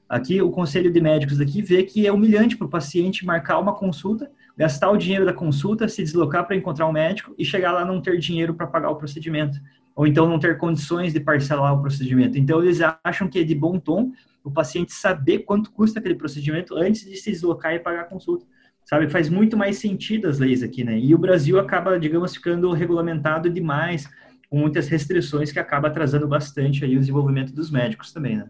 [0.09, 3.75] Aqui, o conselho de médicos daqui vê que é humilhante para o paciente marcar uma
[3.75, 7.85] consulta, gastar o dinheiro da consulta, se deslocar para encontrar um médico e chegar lá
[7.85, 9.59] não ter dinheiro para pagar o procedimento,
[9.97, 12.39] ou então não ter condições de parcelar o procedimento.
[12.39, 14.13] Então, eles acham que é de bom tom
[14.45, 18.47] o paciente saber quanto custa aquele procedimento antes de se deslocar e pagar a consulta.
[18.87, 20.97] Sabe, faz muito mais sentido as leis aqui, né?
[20.97, 24.09] E o Brasil acaba, digamos, ficando regulamentado demais,
[24.49, 28.47] com muitas restrições que acaba atrasando bastante aí o desenvolvimento dos médicos também, né?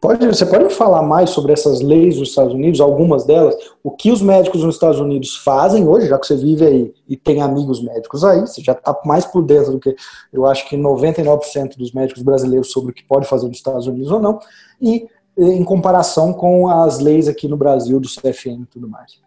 [0.00, 4.10] Pode, você pode falar mais sobre essas leis dos Estados Unidos, algumas delas, o que
[4.10, 7.82] os médicos nos Estados Unidos fazem hoje, já que você vive aí e tem amigos
[7.82, 9.94] médicos aí, você já está mais por dentro do que
[10.32, 14.10] eu acho que 99% dos médicos brasileiros sobre o que pode fazer nos Estados Unidos
[14.10, 14.40] ou não,
[14.80, 15.06] e
[15.38, 19.20] em comparação com as leis aqui no Brasil do CFM e tudo mais.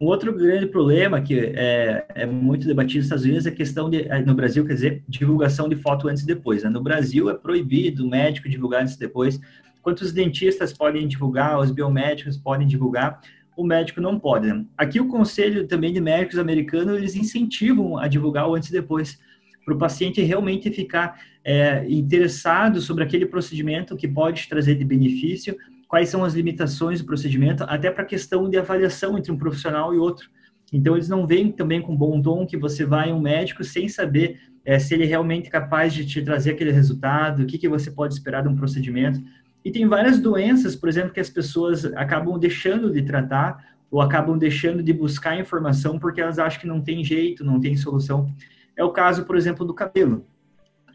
[0.00, 3.88] Um outro grande problema que é, é, muito debatido nos Estados Unidos é a questão
[3.88, 6.64] de, no Brasil, quer dizer, divulgação de foto antes e depois.
[6.64, 6.68] Né?
[6.68, 9.40] No Brasil é proibido o médico divulgar antes e depois,
[9.84, 13.20] Quantos dentistas podem divulgar, os biomédicos podem divulgar,
[13.54, 14.46] o médico não pode.
[14.46, 14.64] Né?
[14.78, 19.20] Aqui o conselho também de médicos americanos, eles incentivam a divulgar o antes e depois,
[19.64, 25.56] para o paciente realmente ficar é, interessado sobre aquele procedimento que pode trazer de benefício,
[25.88, 29.94] quais são as limitações do procedimento, até para a questão de avaliação entre um profissional
[29.94, 30.28] e outro.
[30.72, 33.88] Então, eles não veem também com bom tom que você vai a um médico sem
[33.88, 37.68] saber é, se ele é realmente capaz de te trazer aquele resultado, o que, que
[37.68, 39.22] você pode esperar de um procedimento.
[39.64, 44.36] E tem várias doenças, por exemplo, que as pessoas acabam deixando de tratar ou acabam
[44.36, 48.28] deixando de buscar informação porque elas acham que não tem jeito, não tem solução.
[48.76, 50.26] É o caso, por exemplo, do cabelo.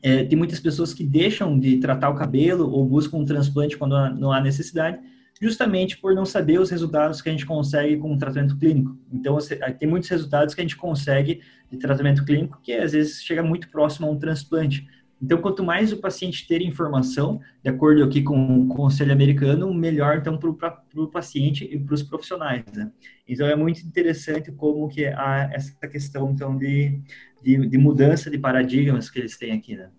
[0.02, 3.96] É, tem muitas pessoas que deixam de tratar o cabelo ou buscam um transplante quando
[4.16, 5.00] não há necessidade,
[5.42, 8.98] justamente por não saber os resultados que a gente consegue com o tratamento clínico.
[9.12, 9.38] Então,
[9.78, 13.70] tem muitos resultados que a gente consegue de tratamento clínico que às vezes chega muito
[13.70, 14.88] próximo a um transplante.
[15.22, 20.18] Então, quanto mais o paciente ter informação, de acordo aqui com o Conselho Americano, melhor
[20.18, 20.50] então para
[20.96, 22.64] o paciente e para os profissionais.
[22.74, 22.90] Né?
[23.28, 27.02] Então, é muito interessante como que há essa questão então de,
[27.42, 29.76] de, de, mudança de paradigmas que eles têm aqui.
[29.76, 29.90] Né?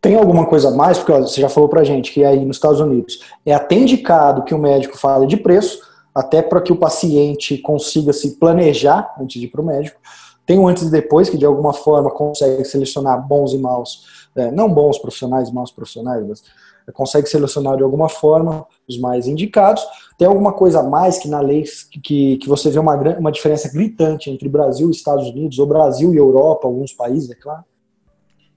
[0.00, 0.98] Tem alguma coisa a mais?
[0.98, 4.44] Porque ó, você já falou para gente que aí nos Estados Unidos é até indicado
[4.44, 5.80] que o médico fale de preço,
[6.14, 10.00] até para que o paciente consiga se planejar antes de ir para o médico.
[10.46, 14.50] Tem o antes e depois, que de alguma forma consegue selecionar bons e maus é,
[14.50, 16.42] não bons profissionais, maus profissionais, mas
[16.92, 19.82] consegue selecionar de alguma forma os mais indicados.
[20.18, 21.64] Tem alguma coisa a mais que na lei
[22.02, 26.12] que, que você vê uma, uma diferença gritante entre Brasil e Estados Unidos, ou Brasil
[26.12, 27.64] e Europa, alguns países, é claro?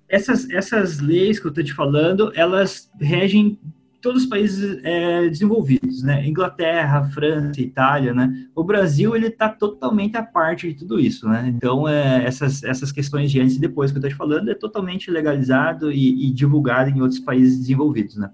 [0.09, 3.59] Essas, essas leis que eu estou te falando, elas regem
[4.01, 6.27] todos os países é, desenvolvidos, né?
[6.27, 8.47] Inglaterra, França, Itália, né?
[8.55, 11.51] O Brasil ele está totalmente à parte de tudo isso, né?
[11.55, 14.55] Então é, essas essas questões de antes e depois que eu estou te falando é
[14.55, 18.29] totalmente legalizado e, e, divulgado em outros países desenvolvidos, né?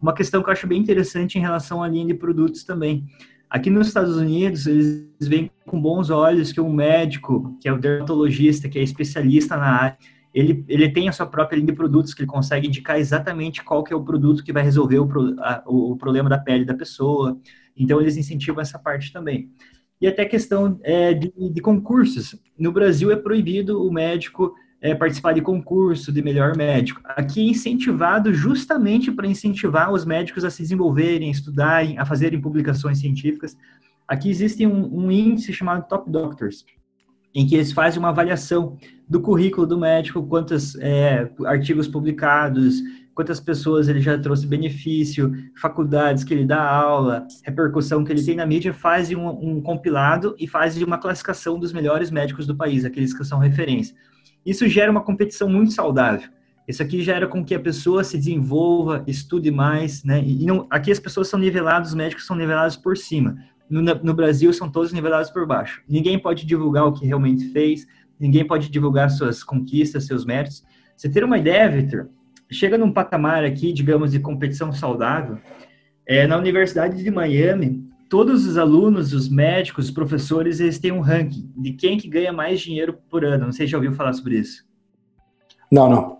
[0.00, 3.04] Uma questão que eu acho bem interessante em relação à linha de produtos também.
[3.50, 7.78] Aqui nos Estados Unidos, eles veem com bons olhos que um médico, que é o
[7.78, 9.98] dermatologista, que é especialista na área,
[10.38, 13.82] ele, ele tem a sua própria linha de produtos que ele consegue indicar exatamente qual
[13.82, 15.08] que é o produto que vai resolver o,
[15.40, 17.38] a, o problema da pele da pessoa.
[17.76, 19.50] Então, eles incentivam essa parte também.
[20.00, 22.36] e até questão é, de, de, concursos.
[22.58, 27.00] No Brasil é proibido o médico é, participar de concurso de melhor médico.
[27.04, 32.40] Aqui é incentivado justamente para incentivar os médicos a se desenvolverem, a estudarem, a fazerem
[32.40, 33.56] publicações científicas.
[34.06, 36.64] Aqui existe um, um índice chamado Top Doctors,
[37.34, 38.76] em que eles fazem uma avaliação
[39.08, 42.80] do currículo do médico, quantos é, artigos publicados,
[43.14, 48.36] quantas pessoas ele já trouxe benefício, faculdades que ele dá aula, repercussão que ele tem
[48.36, 52.84] na mídia, faz um, um compilado e faz uma classificação dos melhores médicos do país,
[52.84, 53.96] aqueles que são referência.
[54.46, 56.28] Isso gera uma competição muito saudável.
[56.68, 60.22] Isso aqui gera com que a pessoa se desenvolva, estude mais, né?
[60.22, 63.36] E não, aqui as pessoas são niveladas, os médicos são nivelados por cima.
[63.68, 65.82] No, no, Brasil são todos nivelados por baixo.
[65.88, 67.86] Ninguém pode divulgar o que realmente fez,
[68.18, 70.64] ninguém pode divulgar suas conquistas, seus méritos.
[70.96, 72.08] Você ter uma ideia, Victor,
[72.50, 75.38] chega num patamar aqui, digamos, de competição saudável.
[76.06, 81.00] É, na Universidade de Miami, todos os alunos, os médicos, os professores, eles têm um
[81.00, 83.46] ranking de quem que ganha mais dinheiro por ano.
[83.46, 84.64] Não sei se já ouviu falar sobre isso.
[85.70, 86.18] Não, não.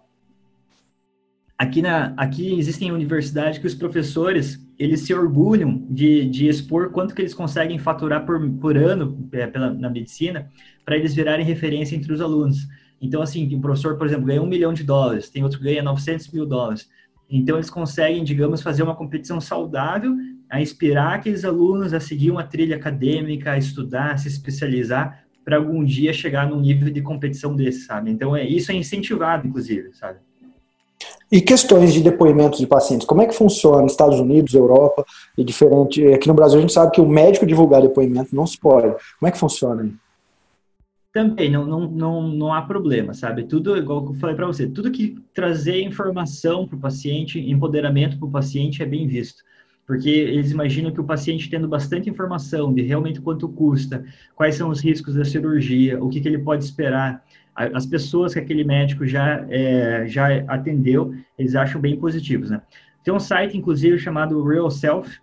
[1.56, 7.14] Aqui, na, aqui existem universidades que os professores, eles se orgulham de, de expor quanto
[7.14, 10.48] que eles conseguem faturar por, por ano é, pela, na medicina,
[10.84, 12.66] para eles virarem referência entre os alunos.
[13.00, 15.82] Então, assim, um professor, por exemplo, ganha um milhão de dólares, tem outro que ganha
[15.82, 16.88] 900 mil dólares.
[17.28, 20.14] Então, eles conseguem, digamos, fazer uma competição saudável,
[20.48, 25.84] a inspirar aqueles alunos a seguir uma trilha acadêmica, a estudar, se especializar, para algum
[25.84, 28.10] dia chegar num nível de competição desse, sabe?
[28.10, 30.20] Então, é, isso é incentivado, inclusive, sabe?
[31.30, 35.04] E questões de depoimentos de pacientes, como é que funciona nos Estados Unidos, Europa
[35.36, 36.06] e diferente?
[36.12, 38.94] Aqui no Brasil a gente sabe que o médico divulgar depoimento não se pode.
[39.18, 39.92] Como é que funciona aí?
[41.18, 43.42] também não, não, não, não há problema, sabe?
[43.42, 48.28] Tudo, igual eu falei para você, tudo que trazer informação para o paciente, empoderamento para
[48.28, 49.42] o paciente é bem visto.
[49.84, 54.04] Porque eles imaginam que o paciente tendo bastante informação de realmente quanto custa,
[54.36, 57.24] quais são os riscos da cirurgia, o que, que ele pode esperar,
[57.74, 62.62] as pessoas que aquele médico já, é, já atendeu, eles acham bem positivos, né?
[63.02, 65.18] Tem um site, inclusive, chamado Real Self,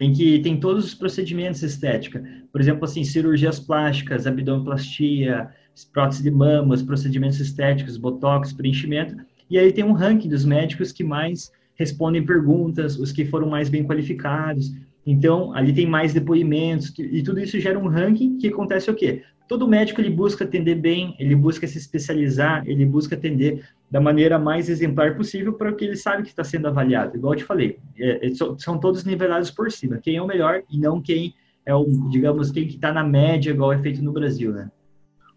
[0.00, 2.22] em que tem todos os procedimentos estética.
[2.52, 5.48] Por exemplo, assim, cirurgias plásticas, abdominoplastia,
[5.92, 9.16] prótese de mamas, procedimentos estéticos, botox, preenchimento.
[9.48, 13.68] E aí tem um ranking dos médicos que mais respondem perguntas, os que foram mais
[13.68, 14.72] bem qualificados.
[15.06, 19.22] Então, ali tem mais depoimentos, e tudo isso gera um ranking que acontece o quê?
[19.48, 24.38] Todo médico ele busca atender bem, ele busca se especializar, ele busca atender da maneira
[24.38, 27.16] mais exemplar possível para que ele sabe que está sendo avaliado.
[27.16, 29.98] Igual eu te falei, é, é são todos nivelados por cima.
[29.98, 33.50] Quem é o melhor e não quem é o, digamos, quem que está na média,
[33.50, 34.70] igual é feito no Brasil, né?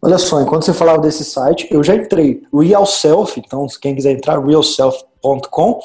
[0.01, 2.41] Olha só, enquanto você falava desse site, eu já entrei.
[2.53, 5.71] Real Self, então, quem quiser entrar, realself.com.
[5.71, 5.79] Uh,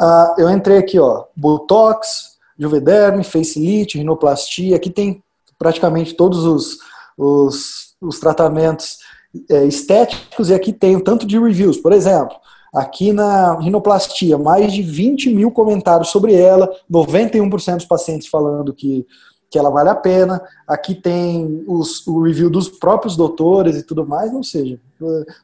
[0.00, 4.76] ah, eu entrei aqui, ó, Botox, Juvederme, Facelift, Rinoplastia.
[4.76, 5.22] Aqui tem
[5.58, 6.78] praticamente todos os,
[7.18, 8.98] os, os tratamentos
[9.50, 11.76] é, estéticos e aqui tem um tanto de reviews.
[11.76, 12.36] Por exemplo,
[12.72, 19.04] aqui na rinoplastia, mais de 20 mil comentários sobre ela, 91% dos pacientes falando que,
[19.50, 20.40] que ela vale a pena.
[20.66, 24.78] Aqui tem os, o review dos próprios doutores e tudo mais, ou seja,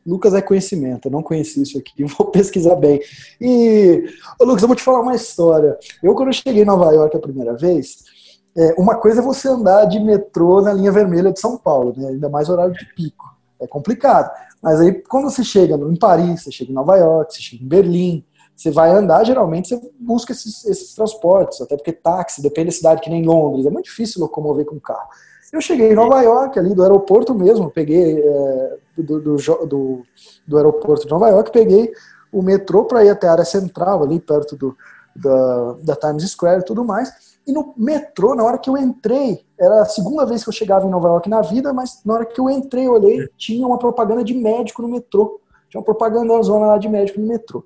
[0.07, 3.01] Lucas é conhecimento, eu não conheci isso aqui, vou pesquisar bem.
[3.41, 4.05] E,
[4.41, 5.77] ô Lucas, eu vou te falar uma história.
[6.03, 8.14] Eu, quando eu cheguei em Nova York a primeira vez,
[8.57, 12.09] é, uma coisa é você andar de metrô na linha vermelha de São Paulo, né,
[12.09, 14.31] ainda mais horário de pico é complicado.
[14.63, 17.69] Mas aí, quando você chega em Paris, você chega em Nova York, você chega em
[17.69, 18.25] Berlim,
[18.57, 23.01] você vai andar, geralmente você busca esses, esses transportes, até porque táxi, depende da cidade,
[23.01, 25.09] que nem Londres, é muito difícil locomover com carro.
[25.53, 29.37] Eu cheguei em Nova York, ali do aeroporto mesmo, peguei é, do, do,
[29.67, 30.03] do,
[30.47, 31.93] do, aeroporto de Nova York, peguei
[32.33, 34.77] o metrô para ir até a área central, ali perto do,
[35.15, 37.34] da, da Times Square e tudo mais.
[37.47, 40.87] E no metrô, na hora que eu entrei, era a segunda vez que eu chegava
[40.87, 43.79] em Nova York na vida, mas na hora que eu entrei, eu olhei, tinha uma
[43.79, 45.41] propaganda de médico no metrô.
[45.69, 47.63] Tinha uma propaganda na zona lá de médico no metrô.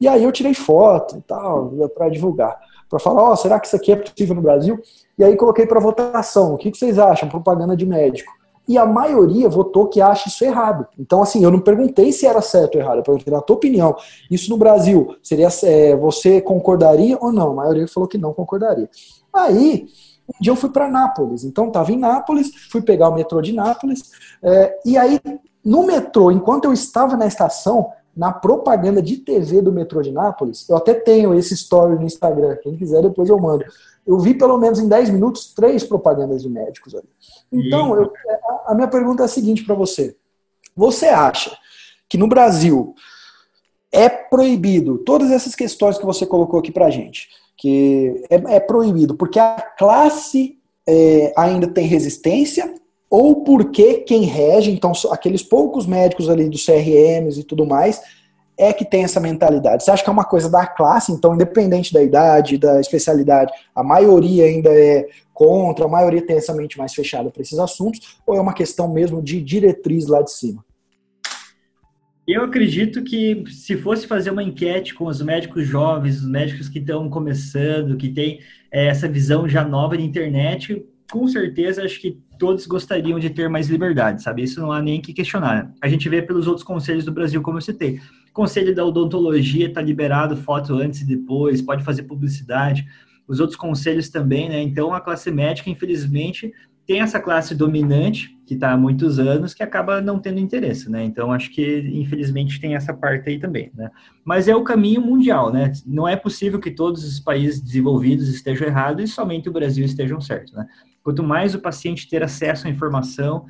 [0.00, 2.58] E aí eu tirei foto e tal, para divulgar.
[2.90, 4.80] Para falar, ó, oh, será que isso aqui é possível no Brasil?
[5.16, 6.54] E aí coloquei para votação.
[6.54, 7.28] O que, que vocês acham?
[7.28, 8.32] Propaganda de médico
[8.72, 10.86] e a maioria votou que acha isso errado.
[10.98, 13.94] Então, assim, eu não perguntei se era certo ou errado, eu perguntei na tua opinião.
[14.30, 17.50] Isso no Brasil, seria é, você concordaria ou não?
[17.50, 18.88] A maioria falou que não concordaria.
[19.30, 19.88] Aí,
[20.26, 23.52] um dia eu fui para Nápoles, então estava em Nápoles, fui pegar o metrô de
[23.52, 24.10] Nápoles,
[24.42, 25.20] é, e aí
[25.62, 30.66] no metrô, enquanto eu estava na estação, na propaganda de TV do metrô de Nápoles,
[30.66, 33.64] eu até tenho esse story no Instagram, quem quiser depois eu mando.
[34.06, 37.08] Eu vi pelo menos em 10 minutos três propagandas de médicos ali.
[37.52, 38.12] Então, eu,
[38.66, 40.16] a minha pergunta é a seguinte para você.
[40.74, 41.56] Você acha
[42.08, 42.94] que no Brasil
[43.92, 49.14] é proibido todas essas questões que você colocou aqui para gente, que é, é proibido
[49.14, 52.74] porque a classe é, ainda tem resistência
[53.10, 58.00] ou porque quem rege, então aqueles poucos médicos ali dos CRMs e tudo mais,
[58.56, 59.84] é que tem essa mentalidade?
[59.84, 63.82] Você acha que é uma coisa da classe, então, independente da idade, da especialidade, a
[63.82, 68.36] maioria ainda é contra, a maioria tem essa mente mais fechada para esses assuntos, ou
[68.36, 70.64] é uma questão mesmo de diretriz lá de cima?
[72.26, 76.78] Eu acredito que se fosse fazer uma enquete com os médicos jovens, os médicos que
[76.78, 78.38] estão começando, que têm
[78.70, 83.48] é, essa visão já nova de internet, com certeza acho que todos gostariam de ter
[83.48, 84.42] mais liberdade, sabe?
[84.42, 85.72] Isso não há nem que questionar.
[85.80, 88.00] A gente vê pelos outros conselhos do Brasil, como eu citei.
[88.32, 92.86] Conselho da odontologia está liberado foto antes e depois, pode fazer publicidade.
[93.28, 94.62] Os outros conselhos também, né?
[94.62, 96.52] Então a classe médica, infelizmente,
[96.86, 101.04] tem essa classe dominante, que está há muitos anos, que acaba não tendo interesse, né?
[101.04, 103.88] Então, acho que, infelizmente, tem essa parte aí também, né?
[104.24, 105.72] Mas é o caminho mundial, né?
[105.86, 110.20] Não é possível que todos os países desenvolvidos estejam errados e somente o Brasil estejam
[110.20, 110.66] certos, né?
[111.02, 113.46] Quanto mais o paciente ter acesso à informação,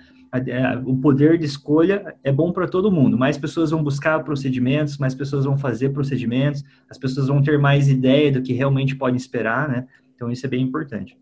[0.86, 3.18] o poder de escolha é bom para todo mundo.
[3.18, 7.88] Mais pessoas vão buscar procedimentos, mais pessoas vão fazer procedimentos, as pessoas vão ter mais
[7.88, 9.86] ideia do que realmente podem esperar, né?
[10.14, 11.18] Então, isso é bem importante.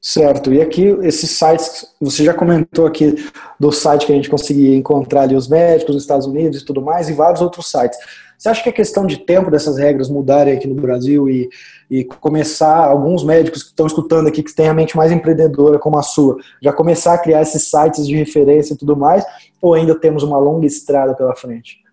[0.00, 0.52] Certo.
[0.52, 3.16] E aqui, esses sites, você já comentou aqui
[3.58, 6.80] do site que a gente conseguia encontrar ali os médicos nos Estados Unidos e tudo
[6.80, 7.98] mais, e vários outros sites.
[8.38, 11.48] Você acha que é questão de tempo dessas regras mudarem aqui no Brasil e,
[11.90, 15.98] e começar, alguns médicos que estão escutando aqui, que têm a mente mais empreendedora como
[15.98, 19.24] a sua, já começar a criar esses sites de referência e tudo mais,
[19.60, 21.86] ou ainda temos uma longa estrada pela frente?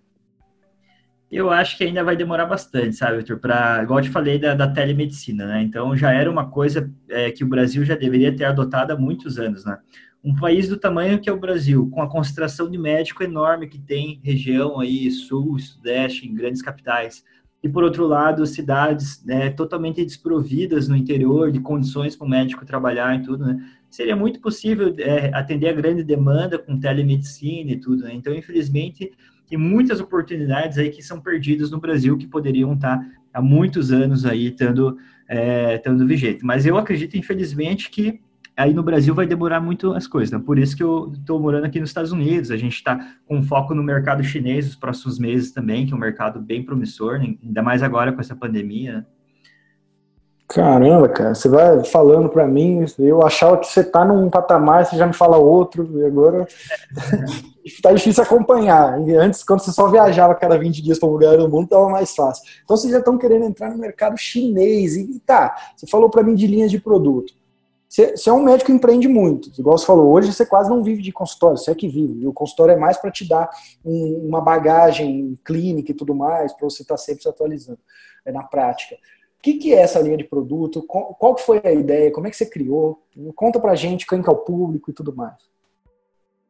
[1.33, 3.39] Eu acho que ainda vai demorar bastante, sabe, Vitor?
[3.39, 5.63] Para, igual eu te falei da, da telemedicina, né?
[5.63, 9.39] Então já era uma coisa é, que o Brasil já deveria ter adotado há muitos
[9.39, 9.79] anos, né?
[10.23, 13.77] Um país do tamanho que é o Brasil, com a concentração de médico enorme que
[13.77, 17.23] tem região aí, sul, sudeste, em grandes capitais,
[17.63, 22.65] e por outro lado, cidades né, totalmente desprovidas no interior de condições para o médico
[22.65, 23.65] trabalhar e tudo, né?
[23.89, 28.13] Seria muito possível é, atender a grande demanda com telemedicina e tudo, né?
[28.13, 29.13] Então, infelizmente,
[29.47, 32.99] tem muitas oportunidades aí que são perdidas no Brasil que poderiam estar
[33.33, 36.43] há muitos anos aí estando, é, estando vigente.
[36.43, 38.19] Mas eu acredito, infelizmente, que
[38.55, 40.31] aí no Brasil vai demorar muito as coisas.
[40.31, 40.41] Né?
[40.43, 42.51] Por isso que eu estou morando aqui nos Estados Unidos.
[42.51, 45.99] A gente está com foco no mercado chinês nos próximos meses também, que é um
[45.99, 47.35] mercado bem promissor, né?
[47.43, 48.97] ainda mais agora com essa pandemia.
[48.97, 49.05] Né?
[50.47, 54.95] Caramba, cara, você vai falando para mim, eu achava que você tá num patamar, você
[54.95, 56.45] já me fala outro, e agora
[57.81, 58.99] tá difícil acompanhar.
[59.19, 62.13] Antes, quando você só viajava cada 20 dias para um lugar do mundo, tava mais
[62.13, 62.43] fácil.
[62.63, 64.95] Então vocês já estão querendo entrar no mercado chinês.
[64.95, 67.33] E tá, você falou para mim de linhas de produto.
[67.95, 71.01] Você, é um médico que empreende muito, igual você falou, hoje você quase não vive
[71.01, 72.23] de consultório, você é que vive.
[72.23, 73.49] E o consultório é mais para te dar
[73.85, 77.79] um, uma bagagem clínica e tudo mais, para você estar tá sempre se atualizando
[78.25, 78.95] é na prática
[79.43, 80.81] que, que é essa linha de produto?
[80.83, 82.09] Qual, qual foi a ideia?
[82.09, 83.03] Como é que você criou?
[83.35, 85.35] Conta pra gente quem que é o público e tudo mais.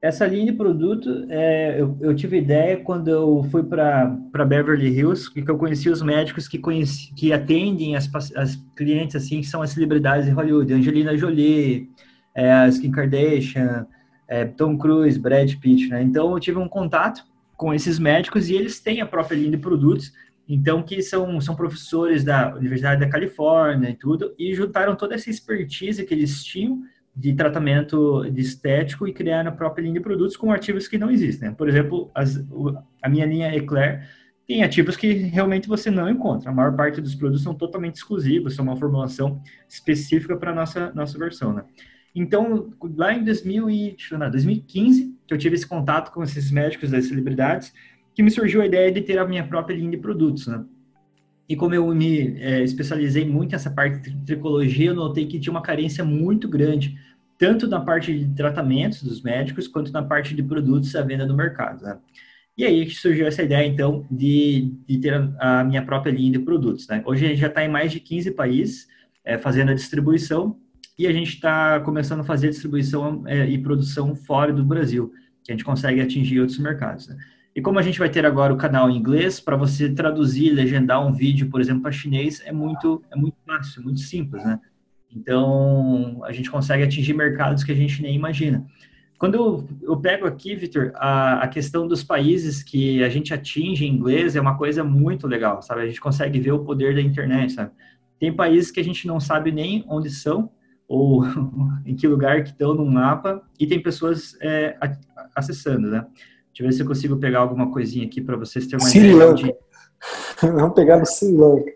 [0.04, 4.06] Essa linha de produto, é, eu, eu, tive ideia quando eu fui para
[4.46, 9.40] Beverly Hills, que eu conheci os médicos que, conheci, que atendem as, as clientes, assim,
[9.40, 11.90] que são as celebridades de Hollywood, Angelina Jolie,
[12.36, 13.88] é, a Kim Kardashian,
[14.28, 16.04] é, Tom Cruise, Brad Pitt, né?
[16.04, 17.24] Então, eu tive um contato
[17.56, 20.12] com esses médicos e eles têm a própria linha de produtos
[20.50, 25.30] então, que são, são professores da Universidade da Califórnia e tudo, e juntaram toda essa
[25.30, 26.84] expertise que eles tinham
[27.16, 31.12] de tratamento de estético e criaram a própria linha de produtos com ativos que não
[31.12, 31.54] existem.
[31.54, 32.44] Por exemplo, as,
[33.02, 34.08] a minha linha Eclair
[34.48, 36.50] tem ativos que realmente você não encontra.
[36.50, 40.92] A maior parte dos produtos são totalmente exclusivos, são uma formulação específica para a nossa,
[40.94, 41.64] nossa versão, né?
[42.16, 46.92] Então, lá em 2000 e, não, 2015, que eu tive esse contato com esses médicos
[46.92, 47.74] das celebridades,
[48.14, 50.64] que me surgiu a ideia de ter a minha própria linha de produtos, né?
[51.48, 55.52] E como eu me é, especializei muito nessa parte de tricologia, eu notei que tinha
[55.52, 56.98] uma carência muito grande,
[57.38, 61.36] tanto na parte de tratamentos dos médicos, quanto na parte de produtos à venda no
[61.36, 61.98] mercado, né?
[62.56, 66.40] E aí surgiu essa ideia, então, de, de ter a, a, minha própria linha de
[66.40, 67.02] produtos, né?
[67.06, 68.88] Hoje a gente já está em mais de 15 países
[69.26, 70.56] é, fazendo a distribuição
[70.98, 75.12] e a gente está começando a fazer distribuição é, e produção fora do Brasil,
[75.44, 77.18] que a gente consegue atingir outros mercados, né?
[77.56, 81.06] E como a gente vai ter agora o canal em inglês, para você traduzir, legendar
[81.06, 84.60] um vídeo, por exemplo, para chinês, é muito, é muito fácil, é muito simples, né?
[85.16, 88.66] Então, a gente consegue atingir mercados que a gente nem imagina.
[89.20, 93.86] Quando eu, eu pego aqui, Vitor, a, a, questão dos países que a gente atinge
[93.86, 95.82] em inglês é uma coisa muito legal, sabe?
[95.82, 97.72] A gente consegue ver o poder da internet, sabe?
[98.20, 100.52] Tem países que a gente não sabe nem onde são
[100.88, 101.24] ou
[101.86, 104.78] em que lugar que estão no mapa e tem pessoas é,
[105.36, 106.06] acessando, né?
[106.54, 109.00] Deixa eu ver se eu consigo pegar alguma coisinha aqui para vocês terem uma Sri
[109.00, 109.16] ideia.
[109.16, 109.44] Lanka.
[109.44, 109.56] De...
[110.54, 111.72] Vamos pegar no Sri Lanka.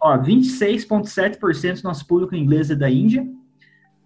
[0.00, 3.28] Ó, 26,7% do nosso público inglês é da Índia.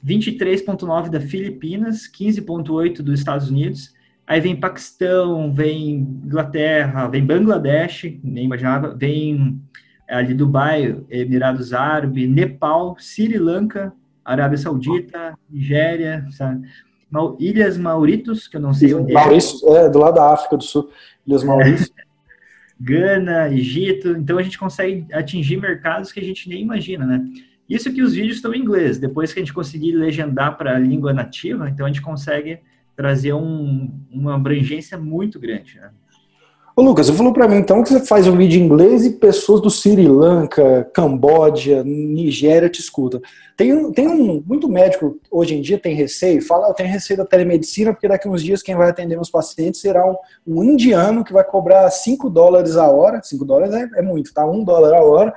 [0.05, 3.95] 23,9 da Filipinas, 15,8 dos Estados Unidos.
[4.27, 5.91] Aí vem Paquistão, vem
[6.25, 9.61] Inglaterra, vem Bangladesh, nem imaginava, vem
[10.09, 13.93] ali Dubai, Emirados Árabes, Nepal, Sri Lanka,
[14.25, 16.67] Arábia Saudita, Nigéria, sabe?
[17.39, 19.87] Ilhas Mauritos, que eu não sei onde Maurício, é.
[19.87, 19.89] é.
[19.89, 20.91] do lado da África do Sul,
[21.27, 21.93] Ilhas Maurício.
[22.81, 27.23] Gana, Egito, então a gente consegue atingir mercados que a gente nem imagina, né?
[27.69, 30.79] Isso que os vídeos estão em inglês, depois que a gente conseguir legendar para a
[30.79, 32.61] língua nativa, então a gente consegue
[32.97, 35.91] trazer um, uma abrangência muito grande, né?
[36.77, 39.11] Ô Lucas, você falou para mim então que você faz um vídeo em inglês e
[39.11, 43.21] pessoas do Sri Lanka, Camboja, Nigéria te escutam.
[43.57, 47.27] Tem, tem um, muito médico hoje em dia tem receio, fala, eu tenho receio da
[47.27, 50.15] telemedicina porque daqui uns dias quem vai atender meus pacientes será um,
[50.47, 54.47] um indiano que vai cobrar 5 dólares a hora, 5 dólares é, é muito, tá?
[54.47, 55.35] 1 dólar a hora,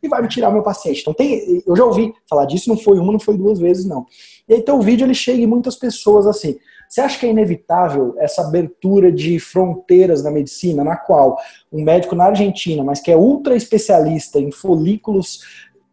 [0.00, 1.00] e vai me tirar meu paciente.
[1.00, 4.06] Então tem, eu já ouvi falar disso, não foi uma, não foi duas vezes não.
[4.48, 6.56] E aí o vídeo ele chega em muitas pessoas assim,
[6.88, 11.36] você acha que é inevitável essa abertura de fronteiras na medicina, na qual
[11.72, 15.40] um médico na Argentina, mas que é ultra especialista em folículos,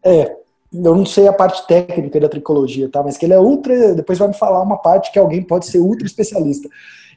[0.04, 0.34] é,
[0.72, 3.02] eu não sei a parte técnica da tricologia, tá?
[3.02, 5.78] Mas que ele é ultra, depois vai me falar uma parte que alguém pode ser
[5.78, 6.68] ultra especialista.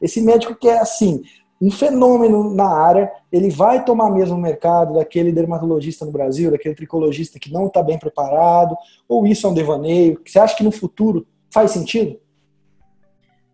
[0.01, 1.21] Esse médico que é assim,
[1.61, 6.75] um fenômeno na área, ele vai tomar mesmo o mercado daquele dermatologista no Brasil, daquele
[6.75, 8.75] tricologista que não está bem preparado,
[9.07, 10.19] ou isso é um devaneio?
[10.25, 12.17] Você acha que no futuro faz sentido?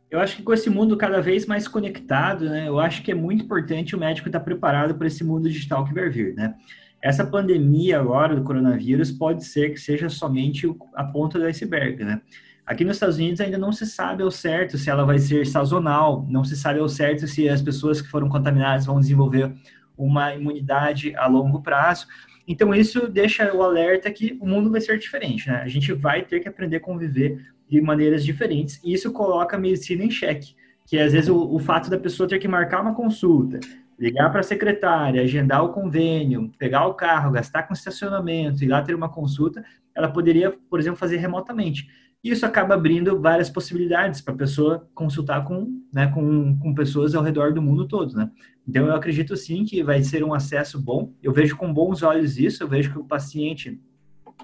[0.10, 3.16] Eu acho que com esse mundo cada vez mais conectado, né, eu acho que é
[3.16, 6.56] muito importante o médico estar preparado para esse mundo digital que vai vir, né?
[7.02, 12.22] Essa pandemia agora do coronavírus pode ser que seja somente a ponta do iceberg, né?
[12.66, 16.26] Aqui nos Estados Unidos ainda não se sabe ao certo se ela vai ser sazonal,
[16.28, 19.54] não se sabe ao certo se as pessoas que foram contaminadas vão desenvolver
[19.96, 22.08] uma imunidade a longo prazo.
[22.48, 25.62] Então isso deixa o alerta que o mundo vai ser diferente, né?
[25.62, 27.40] A gente vai ter que aprender a conviver
[27.70, 30.56] de maneiras diferentes, e isso coloca a medicina em xeque,
[30.86, 33.60] que às vezes o, o fato da pessoa ter que marcar uma consulta,
[33.98, 38.82] ligar para a secretária, agendar o convênio, pegar o carro, gastar com estacionamento e lá
[38.82, 39.64] ter uma consulta,
[39.96, 41.88] ela poderia, por exemplo, fazer remotamente.
[42.24, 47.24] Isso acaba abrindo várias possibilidades para a pessoa consultar com, né, com, com pessoas ao
[47.24, 48.30] redor do mundo todo, né?
[48.68, 51.14] Então, eu acredito sim que vai ser um acesso bom.
[51.22, 53.80] Eu vejo com bons olhos isso, eu vejo que o paciente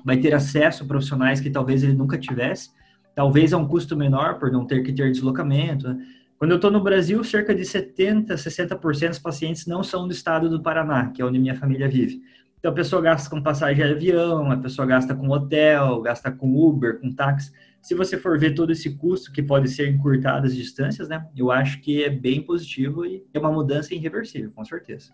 [0.06, 2.70] vai ter acesso a profissionais que talvez ele nunca tivesse,
[3.16, 5.88] talvez a um custo menor por não ter que ter deslocamento.
[5.88, 6.06] Né?
[6.38, 10.50] Quando eu estou no Brasil, cerca de 70, 60% dos pacientes não são do estado
[10.50, 12.22] do Paraná, que é onde minha família vive.
[12.60, 16.56] Então a pessoa gasta com passagem de avião, a pessoa gasta com hotel, gasta com
[16.56, 17.52] Uber, com táxi.
[17.82, 21.28] Se você for ver todo esse custo que pode ser encurtado as distâncias, né?
[21.36, 25.12] Eu acho que é bem positivo e é uma mudança irreversível, com certeza.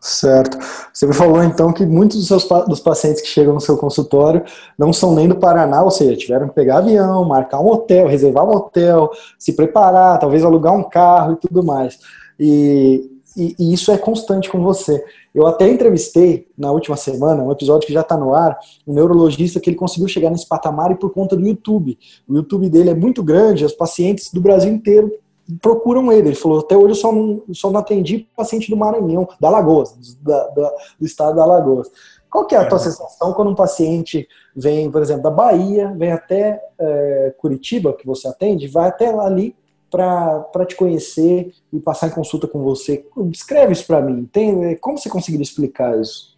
[0.00, 0.58] Certo.
[0.92, 4.44] Você me falou então que muitos dos, seus, dos pacientes que chegam no seu consultório
[4.78, 8.44] não são nem do Paraná, ou seja, tiveram que pegar avião, marcar um hotel, reservar
[8.44, 11.98] um hotel, se preparar, talvez alugar um carro e tudo mais.
[12.38, 15.02] E, e, e isso é constante com você.
[15.34, 19.60] Eu até entrevistei na última semana, um episódio que já está no ar, um neurologista
[19.60, 21.98] que ele conseguiu chegar nesse patamar e por conta do YouTube.
[22.28, 25.12] O YouTube dele é muito grande, os pacientes do Brasil inteiro
[25.60, 26.28] procuram ele.
[26.28, 30.16] Ele falou, até hoje eu só não, só não atendi paciente do Maranhão, da Alagoas,
[30.20, 31.90] da, da, do estado da Alagoas.
[32.28, 32.82] Qual que é a tua é.
[32.82, 38.28] sensação quando um paciente vem, por exemplo, da Bahia, vem até é, Curitiba, que você
[38.28, 39.54] atende, vai até ali
[39.90, 43.06] para te conhecer e passar em consulta com você?
[43.30, 44.28] Descreve isso para mim.
[44.30, 46.36] Tem, como você conseguiria explicar isso?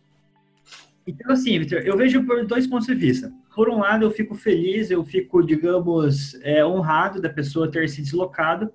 [1.07, 3.33] Então, assim, Victor, eu vejo por dois pontos de vista.
[3.55, 8.03] Por um lado, eu fico feliz, eu fico, digamos, é, honrado da pessoa ter se
[8.03, 8.71] deslocado,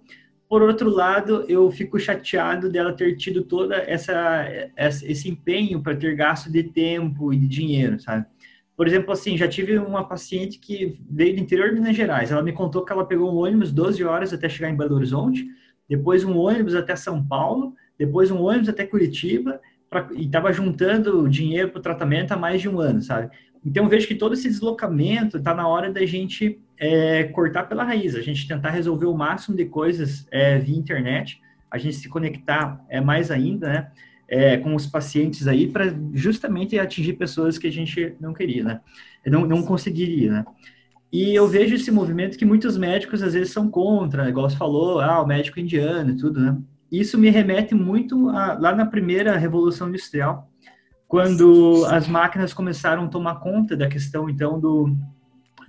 [0.54, 4.48] por outro lado, eu fico chateado dela ter tido toda essa,
[4.78, 8.28] esse empenho para ter gasto de tempo e de dinheiro, sabe?
[8.78, 12.32] Por exemplo, assim, já tive uma paciente que veio do interior de Minas Gerais.
[12.32, 15.44] Ela me contou que ela pegou um ônibus 12 horas até chegar em Belo Horizonte,
[15.90, 21.28] depois um ônibus até São Paulo, depois um ônibus até Curitiba, pra, e estava juntando
[21.28, 23.36] dinheiro para o tratamento há mais de um ano, sabe?
[23.66, 28.16] Então, vejo que todo esse deslocamento está na hora da gente é, cortar pela raiz,
[28.16, 31.42] a gente tentar resolver o máximo de coisas é, via internet,
[31.72, 33.92] a gente se conectar é, mais ainda, né?
[34.28, 38.82] É, com os pacientes aí para justamente atingir pessoas que a gente não queria, né?
[39.26, 40.46] Não, não conseguiria, né?
[41.12, 45.00] E eu vejo esse movimento que muitos médicos às vezes são contra, igual você falou,
[45.00, 46.58] ah, o médico indiano e tudo, né?
[46.92, 50.52] Isso me remete muito a, lá na primeira revolução industrial,
[51.08, 54.96] quando as máquinas começaram a tomar conta da questão, então, do,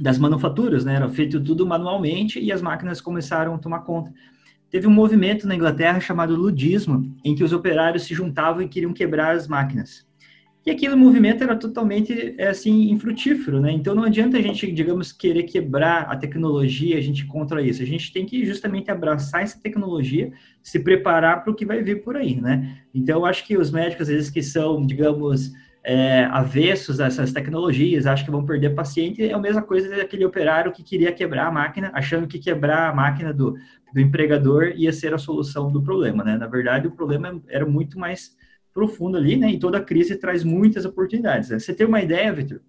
[0.01, 0.95] das manufaturas, né?
[0.95, 4.13] Era feito tudo manualmente e as máquinas começaram a tomar conta.
[4.71, 8.93] Teve um movimento na Inglaterra chamado ludismo, em que os operários se juntavam e queriam
[8.93, 10.07] quebrar as máquinas.
[10.67, 13.71] E aquele movimento era totalmente, é, assim, infrutífero, né?
[13.71, 17.83] Então, não adianta a gente, digamos, querer quebrar a tecnologia, a gente contra isso.
[17.83, 22.03] A gente tem que justamente abraçar essa tecnologia, se preparar para o que vai vir
[22.03, 22.79] por aí, né?
[22.95, 25.53] Então, eu acho que os médicos, às vezes, que são, digamos,
[25.85, 30.25] é, avessos a essas tecnologias, acham que vão perder paciente, é a mesma coisa daquele
[30.25, 33.55] operário que queria quebrar a máquina, achando que quebrar a máquina do,
[33.93, 36.39] do empregador ia ser a solução do problema, né?
[36.39, 38.35] Na verdade, o problema era muito mais
[38.75, 39.53] profundo ali, né?
[39.53, 41.49] E toda crise traz muitas oportunidades.
[41.51, 41.59] Né?
[41.61, 42.61] Você tem uma ideia, Vitor?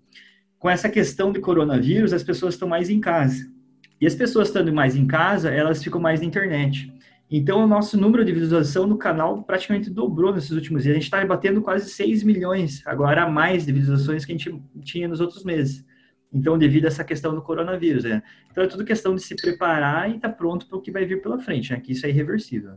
[0.60, 3.51] Com essa questão de coronavírus, as pessoas estão mais em casa.
[3.99, 6.93] E as pessoas estando mais em casa, elas ficam mais na internet.
[7.30, 10.93] Então, o nosso número de visualização no canal praticamente dobrou nesses últimos dias.
[10.93, 14.62] A gente está batendo quase 6 milhões agora a mais de visualizações que a gente
[14.84, 15.84] tinha nos outros meses.
[16.32, 18.22] Então, devido a essa questão do coronavírus, né?
[18.51, 21.06] Então, é tudo questão de se preparar e estar tá pronto para o que vai
[21.06, 21.80] vir pela frente, né?
[21.80, 22.74] Que isso é irreversível.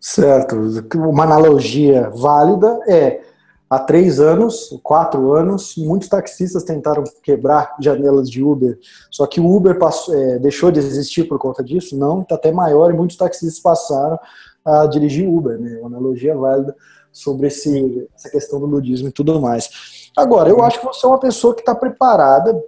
[0.00, 0.56] Certo.
[0.96, 3.20] Uma analogia válida é
[3.68, 8.78] há três anos, quatro anos, muitos taxistas tentaram quebrar janelas de Uber.
[9.10, 11.96] Só que o Uber passou, é, deixou de existir por conta disso?
[11.96, 14.18] Não, está até maior e muitos taxistas passaram
[14.64, 15.58] a dirigir Uber.
[15.58, 15.78] Né?
[15.80, 16.74] Uma analogia válida
[17.12, 19.68] sobre esse, essa questão do ludismo e tudo mais.
[20.16, 22.60] Agora, eu acho que você é uma pessoa que está preparada,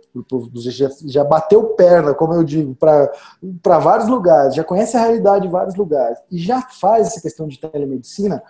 [0.53, 5.47] você já, já bateu perna, como eu digo, para vários lugares, já conhece a realidade
[5.47, 8.43] de vários lugares e já faz essa questão de telemedicina.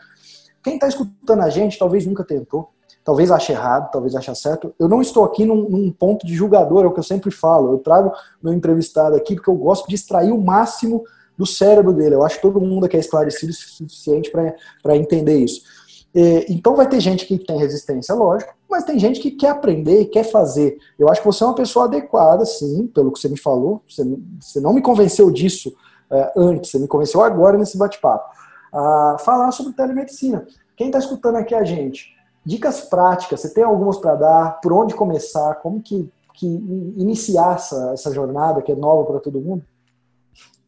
[0.63, 2.71] Quem está escutando a gente talvez nunca tentou,
[3.03, 4.75] talvez ache errado, talvez ache certo.
[4.79, 7.73] Eu não estou aqui num, num, ponto de julgador, é o que eu sempre falo.
[7.73, 8.13] Eu trago
[8.43, 11.03] meu entrevistado aqui porque eu gosto de extrair o máximo
[11.37, 12.15] do cérebro dele.
[12.15, 15.63] Eu acho que todo mundo aqui é esclarecido o suficiente para entender isso.
[16.49, 20.25] Então vai ter gente que tem resistência, lógico, mas tem gente que quer aprender quer
[20.25, 20.77] fazer.
[20.99, 23.83] Eu acho que você é uma pessoa adequada, sim, pelo que você me falou.
[23.89, 25.73] Você, não me convenceu disso
[26.11, 28.29] é, antes, você me convenceu agora nesse bate-papo.
[28.73, 30.47] A falar sobre telemedicina.
[30.77, 34.61] Quem está escutando aqui a gente, dicas práticas, você tem algumas para dar?
[34.61, 35.57] Por onde começar?
[35.57, 36.47] Como que, que
[36.97, 39.65] iniciar essa, essa jornada que é nova para todo mundo?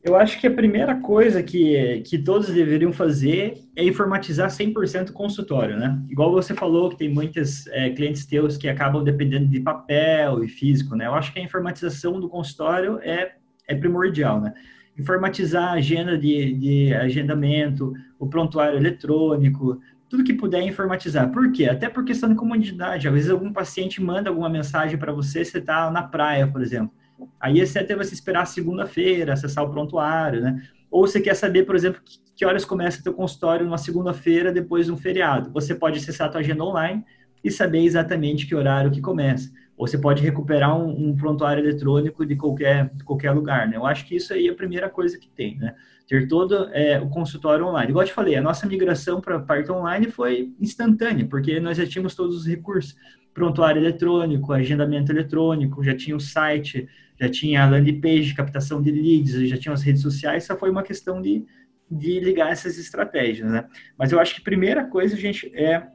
[0.05, 5.12] Eu acho que a primeira coisa que, que todos deveriam fazer é informatizar 100% o
[5.12, 5.96] consultório, né?
[6.09, 10.48] Igual você falou que tem muitos é, clientes teus que acabam dependendo de papel e
[10.48, 11.07] físico, né?
[11.07, 13.36] Eu acho que a informatização do consultório é,
[13.68, 14.53] é primordial, né?
[14.98, 21.30] Informatizar a agenda de, de agendamento, o prontuário eletrônico, tudo que puder informatizar.
[21.30, 21.66] Por quê?
[21.66, 23.07] Até por questão de comodidade.
[23.07, 26.92] Às vezes algum paciente manda alguma mensagem para você, você está na praia, por exemplo
[27.41, 30.62] Aí esse até você esperar segunda-feira, acessar o prontuário, né?
[30.91, 32.01] Ou você quer saber, por exemplo,
[32.37, 35.51] que horas começa o teu consultório numa segunda-feira depois de um feriado.
[35.53, 37.05] Você pode acessar a tua agenda online
[37.43, 39.51] e saber exatamente que horário que começa.
[39.77, 43.77] Ou você pode recuperar um, um prontuário eletrônico de qualquer, de qualquer lugar, né?
[43.77, 45.75] Eu acho que isso aí é a primeira coisa que tem, né?
[46.07, 47.91] Ter todo é, o consultório online.
[47.91, 51.79] Igual eu te falei, a nossa migração para a parte online foi instantânea, porque nós
[51.79, 52.95] já tínhamos todos os recursos.
[53.33, 56.87] Prontuário eletrônico, agendamento eletrônico, já tinha o site,
[57.21, 60.71] já tinha a landing page, captação de leads, já tinha as redes sociais, só foi
[60.71, 61.45] uma questão de,
[61.91, 63.67] de ligar essas estratégias, né?
[63.99, 65.87] Mas eu acho que a primeira coisa, gente, é,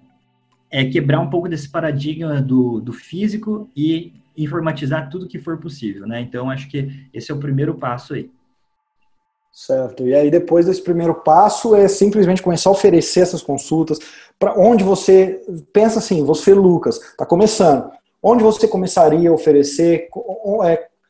[0.72, 6.08] é quebrar um pouco desse paradigma do, do físico e informatizar tudo que for possível,
[6.08, 6.22] né?
[6.22, 8.30] Então, acho que esse é o primeiro passo aí.
[9.52, 10.06] Certo.
[10.06, 13.98] E aí, depois desse primeiro passo, é simplesmente começar a oferecer essas consultas
[14.38, 15.42] para onde você
[15.74, 17.90] pensa assim, você, Lucas, está começando.
[18.22, 20.10] Onde você começaria a oferecer?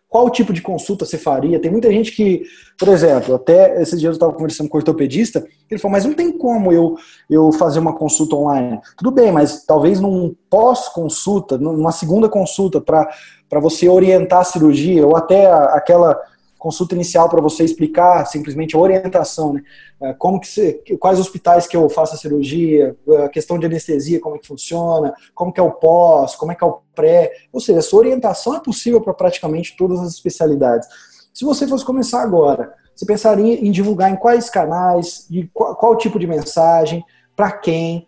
[0.09, 1.59] Qual tipo de consulta você faria?
[1.59, 2.43] Tem muita gente que,
[2.79, 6.13] por exemplo, até esses dias eu estava conversando com o ortopedista, ele falou, mas não
[6.13, 6.95] tem como eu,
[7.29, 8.79] eu fazer uma consulta online.
[8.97, 15.15] Tudo bem, mas talvez num pós-consulta, numa segunda consulta, para você orientar a cirurgia, ou
[15.15, 16.17] até aquela
[16.57, 19.61] consulta inicial para você explicar simplesmente a orientação, né?
[19.99, 24.19] É, como que você, quais hospitais que eu faço a cirurgia, a questão de anestesia,
[24.19, 27.31] como é que funciona, como que é o pós, como é que é o pré,
[27.51, 30.87] ou seja, essa orientação é possível para praticamente todas as especialidades.
[31.33, 35.95] Se você fosse começar agora, você pensaria em divulgar em quais canais, de qual, qual
[35.95, 37.03] tipo de mensagem,
[37.35, 38.07] para quem,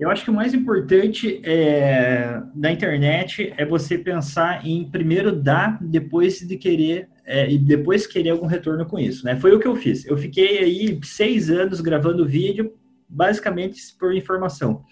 [0.00, 5.78] eu acho que o mais importante é, da internet é você pensar em primeiro dar,
[5.82, 9.36] depois de querer é, e depois querer algum retorno com isso, né?
[9.36, 10.06] Foi o que eu fiz.
[10.06, 12.72] Eu fiquei aí seis anos gravando vídeo,
[13.06, 14.82] basicamente por informação,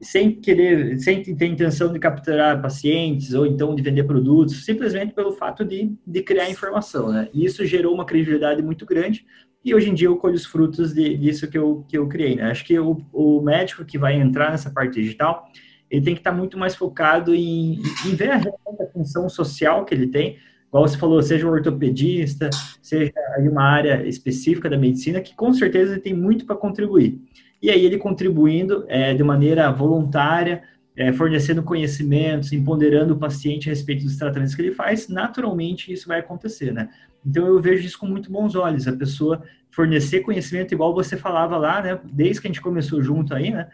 [0.00, 5.32] sem querer, sem ter intenção de capturar pacientes ou então de vender produtos, simplesmente pelo
[5.32, 7.28] fato de, de criar informação, né?
[7.34, 9.26] E isso gerou uma credibilidade muito grande
[9.66, 12.36] e hoje em dia eu colho os frutos de, disso que eu, que eu criei,
[12.36, 12.52] né?
[12.52, 15.50] Acho que o, o médico que vai entrar nessa parte digital,
[15.90, 19.92] ele tem que estar muito mais focado em, em ver a, a função social que
[19.92, 20.38] ele tem,
[20.68, 22.48] igual você falou, seja um ortopedista,
[22.80, 27.20] seja aí uma área específica da medicina, que com certeza tem muito para contribuir.
[27.60, 30.62] e aí ele contribuindo é, de maneira voluntária,
[30.96, 36.08] é, fornecendo conhecimentos, empoderando o paciente a respeito dos tratamentos que ele faz, naturalmente isso
[36.08, 36.88] vai acontecer, né?
[37.24, 41.58] Então eu vejo isso com muito bons olhos, a pessoa fornecer conhecimento igual você falava
[41.58, 42.00] lá, né?
[42.04, 43.68] Desde que a gente começou junto aí, né?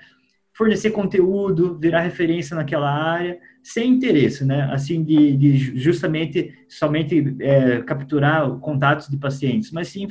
[0.53, 4.68] Fornecer conteúdo, virar referência naquela área, sem interesse, né?
[4.73, 10.09] Assim, de, de justamente somente é, capturar contatos de pacientes, mas sim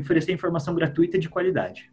[0.00, 1.90] oferecer informação gratuita de qualidade.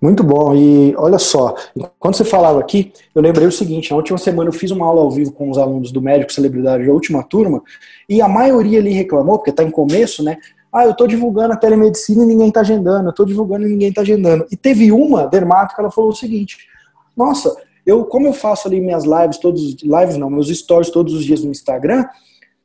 [0.00, 0.54] Muito bom.
[0.54, 1.54] E olha só,
[1.98, 5.02] quando você falava aqui, eu lembrei o seguinte: na última semana eu fiz uma aula
[5.02, 7.62] ao vivo com os alunos do Médico Celebridade da última turma,
[8.08, 10.38] e a maioria ali reclamou, porque está em começo, né?
[10.72, 13.88] Ah, eu estou divulgando a telemedicina e ninguém está agendando, eu estou divulgando e ninguém
[13.88, 14.46] está agendando.
[14.50, 16.58] E teve uma dermato que ela falou o seguinte:
[17.14, 21.24] Nossa, eu, como eu faço ali minhas lives, todos, lives não, meus stories todos os
[21.24, 22.06] dias no Instagram,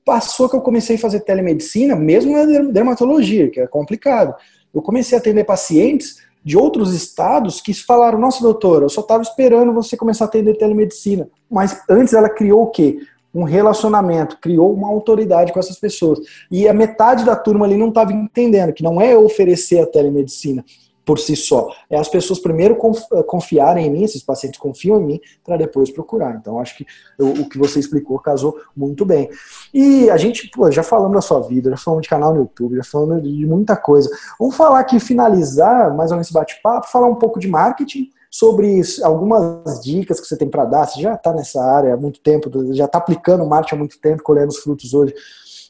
[0.06, 4.36] passou que eu comecei a fazer telemedicina, mesmo na dermatologia, que é complicado.
[4.74, 9.24] Eu comecei a atender pacientes de outros estados que falaram: Nossa, doutora, eu só estava
[9.24, 11.28] esperando você começar a atender telemedicina.
[11.50, 13.00] Mas antes ela criou o quê?
[13.34, 16.20] Um relacionamento, criou uma autoridade com essas pessoas.
[16.50, 20.64] E a metade da turma ali não estava entendendo que não é oferecer a telemedicina,
[21.06, 21.70] por si só.
[21.90, 22.78] É as pessoas primeiro
[23.14, 26.36] eh, confiarem em mim, esses pacientes confiam em mim, para depois procurar.
[26.36, 26.86] Então, acho que
[27.20, 29.30] o que você explicou casou muito bem.
[29.74, 32.76] E a gente, pô, já falamos da sua vida, já falamos de canal no YouTube,
[32.76, 34.10] já falamos de muita coisa.
[34.40, 38.82] Vamos falar aqui, finalizar mais ou menos esse bate-papo, falar um pouco de marketing, sobre
[39.02, 40.86] algumas dicas que você tem para dar.
[40.86, 44.24] Você já está nessa área há muito tempo, já está aplicando marketing há muito tempo,
[44.24, 45.14] colhendo os frutos hoje.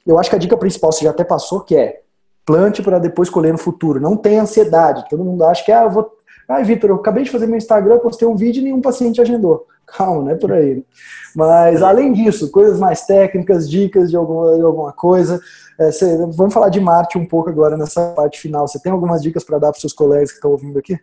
[0.04, 2.02] Eu acho que a dica principal você já até passou, que é
[2.46, 4.00] plante para depois colher no futuro.
[4.00, 5.06] Não tenha ansiedade.
[5.10, 6.12] Todo mundo acha que, ah, eu vou.
[6.48, 9.66] Ai, Vitor, eu acabei de fazer meu Instagram, postei um vídeo e nenhum paciente agendou.
[9.88, 10.76] Calma, não é por aí.
[10.76, 10.84] Né?
[11.36, 15.42] Mas, além disso, coisas mais técnicas, dicas de alguma, de alguma coisa.
[15.80, 18.68] É, cê, vamos falar de Marte um pouco agora nessa parte final.
[18.68, 21.00] Você tem algumas dicas para dar para seus colegas que estão ouvindo aqui?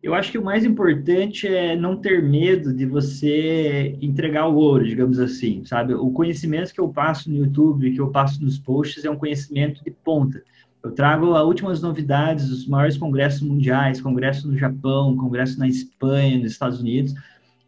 [0.00, 4.86] Eu acho que o mais importante é não ter medo de você entregar o ouro,
[4.86, 5.92] digamos assim, sabe?
[5.92, 9.82] O conhecimento que eu passo no YouTube, que eu passo nos posts, é um conhecimento
[9.82, 10.42] de ponta.
[10.84, 16.38] Eu trago as últimas novidades, os maiores congressos mundiais, congresso no Japão, congresso na Espanha,
[16.38, 17.14] nos Estados Unidos,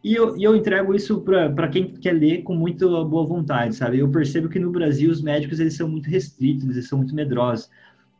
[0.03, 3.99] e eu, e eu entrego isso para quem quer ler com muita boa vontade, sabe?
[3.99, 7.69] Eu percebo que no Brasil os médicos eles são muito restritos, eles são muito medrosos.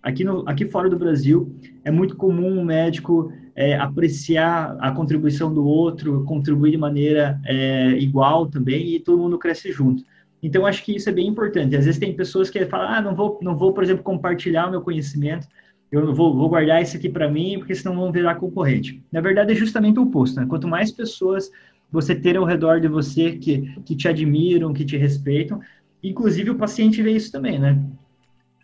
[0.02, 5.54] Aqui, no, aqui fora do Brasil, é muito comum o médico é, apreciar a contribuição
[5.54, 10.04] do outro, contribuir de maneira é, igual também, e todo mundo cresce junto.
[10.42, 11.76] Então, acho que isso é bem importante.
[11.76, 14.72] Às vezes tem pessoas que falam, ah, não vou, não vou por exemplo, compartilhar o
[14.72, 15.48] meu conhecimento,
[15.92, 19.04] eu vou, vou guardar isso aqui para mim, porque senão vão virar concorrente.
[19.12, 20.40] Na verdade, é justamente o oposto.
[20.40, 20.46] Né?
[20.48, 21.52] Quanto mais pessoas
[21.92, 25.60] você ter ao redor de você que, que te admiram, que te respeitam,
[26.02, 27.78] inclusive o paciente vê isso também, né?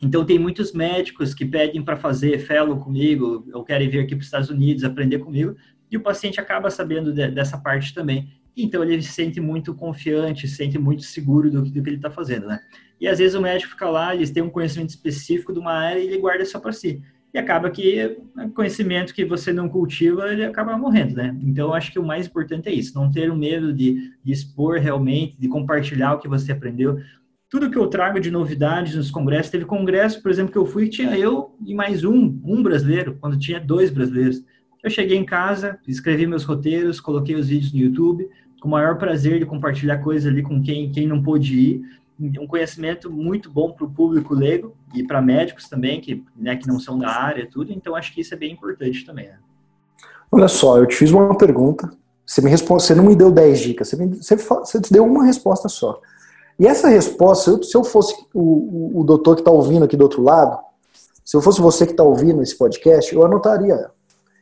[0.02, 4.22] Então, tem muitos médicos que pedem para fazer fellow comigo, ou querem vir aqui para
[4.22, 5.56] os Estados Unidos aprender comigo,
[5.90, 8.30] e o paciente acaba sabendo de, dessa parte também.
[8.56, 12.10] Então, ele se sente muito confiante, se sente muito seguro do, do que ele está
[12.10, 12.60] fazendo, né?
[13.00, 16.00] E às vezes o médico fica lá, ele tem um conhecimento específico de uma área
[16.00, 17.02] e ele guarda só para si.
[17.34, 21.38] E acaba que né, conhecimento que você não cultiva, ele acaba morrendo, né?
[21.42, 24.80] Então, acho que o mais importante é isso, não ter o medo de, de expor
[24.80, 26.98] realmente, de compartilhar o que você aprendeu
[27.50, 30.86] tudo que eu trago de novidades nos congressos, teve congresso, por exemplo, que eu fui,
[30.86, 34.44] que tinha eu e mais um, um brasileiro, quando tinha dois brasileiros.
[34.84, 38.30] Eu cheguei em casa, escrevi meus roteiros, coloquei os vídeos no YouTube,
[38.60, 41.82] com o maior prazer de compartilhar coisas ali com quem, quem não pôde ir.
[42.20, 46.68] Um conhecimento muito bom para o público leigo e para médicos também, que, né, que
[46.68, 47.72] não são da área, tudo.
[47.72, 49.28] Então, acho que isso é bem importante também.
[49.28, 49.38] Né?
[50.32, 51.90] Olha só, eu te fiz uma pergunta,
[52.26, 55.70] você, me responde, você não me deu 10 dicas, você, me, você deu uma resposta
[55.70, 56.02] só.
[56.60, 60.24] E essa resposta, se eu fosse o, o, doutor que está ouvindo aqui do outro
[60.24, 60.58] lado,
[61.24, 63.92] se eu fosse você que está ouvindo esse podcast, eu anotaria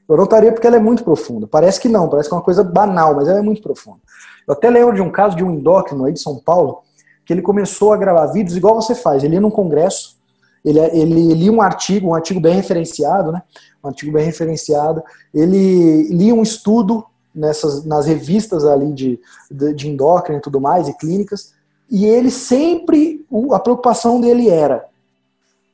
[0.07, 1.45] Eu anotaria porque ela é muito profunda.
[1.45, 3.99] Parece que não, parece que é uma coisa banal, mas ela é muito profunda.
[4.47, 6.83] Eu até lembro de um caso de um endócrino aí de São Paulo,
[7.25, 9.23] que ele começou a gravar vídeos igual você faz.
[9.23, 10.17] Ele ia num congresso,
[10.63, 13.41] ele, ele lia um artigo, um artigo bem referenciado, né?
[13.83, 15.03] Um artigo bem referenciado.
[15.33, 17.03] Ele lia um estudo
[17.33, 19.19] nessas, nas revistas ali de,
[19.51, 21.54] de, de endócrino e tudo mais, e clínicas,
[21.89, 24.85] e ele sempre, a preocupação dele era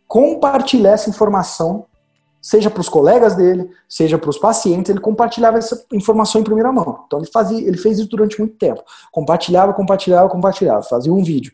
[0.08, 1.86] compartilhar essa informação,
[2.42, 6.72] seja para os colegas dele, seja para os pacientes, ele compartilhava essa informação em primeira
[6.72, 7.04] mão.
[7.06, 8.84] Então ele fazia, ele fez isso durante muito tempo.
[9.12, 11.54] Compartilhava, compartilhava, compartilhava, fazia um vídeo.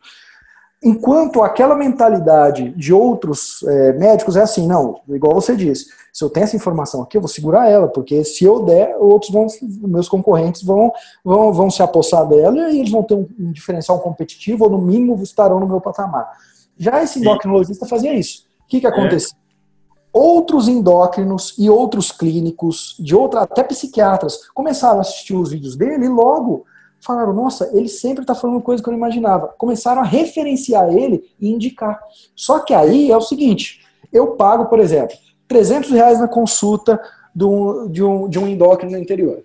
[0.84, 5.88] Enquanto aquela mentalidade de outros é, médicos é assim, não, igual você disse,
[6.18, 9.32] se eu tenho essa informação aqui, eu vou segurar ela, porque se eu der, outros
[9.32, 9.46] vão,
[9.88, 10.92] meus concorrentes vão,
[11.24, 14.80] vão, vão se apossar dela e eles vão ter um, um diferencial competitivo, ou no
[14.80, 16.28] mínimo estarão no meu patamar.
[16.76, 18.48] Já esse endocrinologista fazia isso.
[18.66, 19.38] O que, que acontecia?
[19.38, 20.18] É.
[20.18, 26.06] outros endócrinos e outros clínicos, de outra, até psiquiatras, começaram a assistir os vídeos dele
[26.06, 26.66] e logo
[27.00, 29.54] falaram, nossa, ele sempre está falando coisa que eu não imaginava.
[29.56, 32.02] Começaram a referenciar ele e indicar.
[32.36, 35.16] Só que aí é o seguinte, eu pago, por exemplo,
[35.48, 37.00] 300 reais na consulta
[37.34, 39.44] do, de, um, de um endócrino no interior.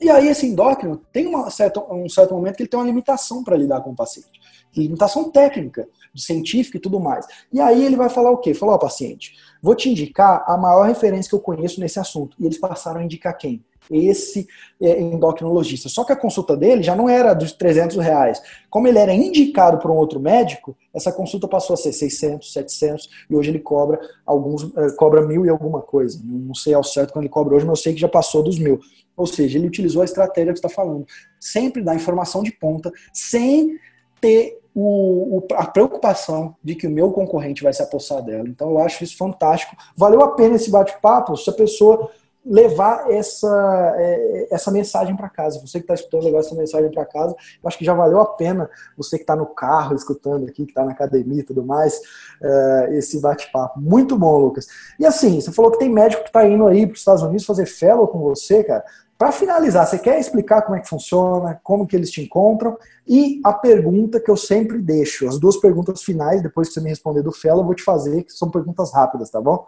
[0.00, 3.44] E aí esse endócrino tem uma certa, um certo momento que ele tem uma limitação
[3.44, 4.40] para lidar com o paciente.
[4.74, 5.86] Limitação técnica,
[6.16, 7.26] científica e tudo mais.
[7.52, 8.54] E aí ele vai falar o quê?
[8.54, 12.36] Falou, ó, paciente, vou te indicar a maior referência que eu conheço nesse assunto.
[12.38, 13.62] E eles passaram a indicar quem?
[13.90, 14.46] Esse
[14.80, 15.88] é, endocrinologista.
[15.88, 18.40] Só que a consulta dele já não era dos 300 reais.
[18.68, 23.10] Como ele era indicado por um outro médico, essa consulta passou a ser 600, 700
[23.28, 26.20] e hoje ele cobra alguns é, cobra mil e alguma coisa.
[26.24, 28.58] Não sei ao certo quando ele cobra hoje, mas eu sei que já passou dos
[28.58, 28.80] mil.
[29.16, 31.04] Ou seja, ele utilizou a estratégia que está falando.
[31.38, 33.78] Sempre dar informação de ponta, sem
[34.20, 38.48] ter o, a preocupação de que o meu concorrente vai se apossar dela.
[38.48, 39.76] Então eu acho isso fantástico.
[39.96, 42.10] Valeu a pena esse bate-papo se a pessoa
[42.44, 45.60] levar essa, é, essa mensagem para casa.
[45.60, 47.34] Você que está escutando, levar essa mensagem para casa.
[47.62, 50.70] Eu acho que já valeu a pena você que está no carro escutando aqui, que
[50.70, 52.00] está na academia e tudo mais,
[52.42, 53.80] é, esse bate-papo.
[53.80, 54.66] Muito bom, Lucas.
[54.98, 57.44] E assim, você falou que tem médico que está indo aí para os Estados Unidos
[57.44, 58.84] fazer fellow com você, cara.
[59.20, 62.78] Para finalizar, você quer explicar como é que funciona, como que eles te encontram?
[63.06, 66.88] E a pergunta que eu sempre deixo, as duas perguntas finais, depois que você me
[66.88, 69.66] responder do fellow, eu vou te fazer, que são perguntas rápidas, tá bom?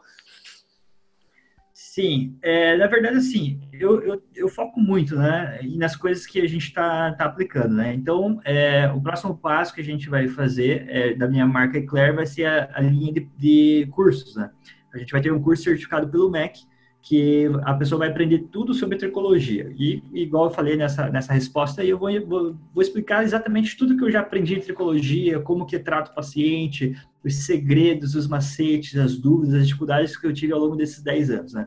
[1.84, 6.48] Sim, é, na verdade, assim, eu, eu, eu, foco muito, né, nas coisas que a
[6.48, 10.88] gente está tá aplicando, né, então, é, o próximo passo que a gente vai fazer
[10.88, 14.50] é, da minha marca Eclair vai ser a, a linha de, de, cursos, né,
[14.94, 16.60] a gente vai ter um curso certificado pelo MEC,
[17.02, 21.84] que a pessoa vai aprender tudo sobre tricologia, e igual eu falei nessa, nessa resposta,
[21.84, 25.80] eu vou, vou, vou explicar exatamente tudo que eu já aprendi em tricologia, como que
[25.80, 30.60] trato o paciente, os segredos, os macetes, as dúvidas, as dificuldades que eu tive ao
[30.60, 31.66] longo desses 10 anos, né?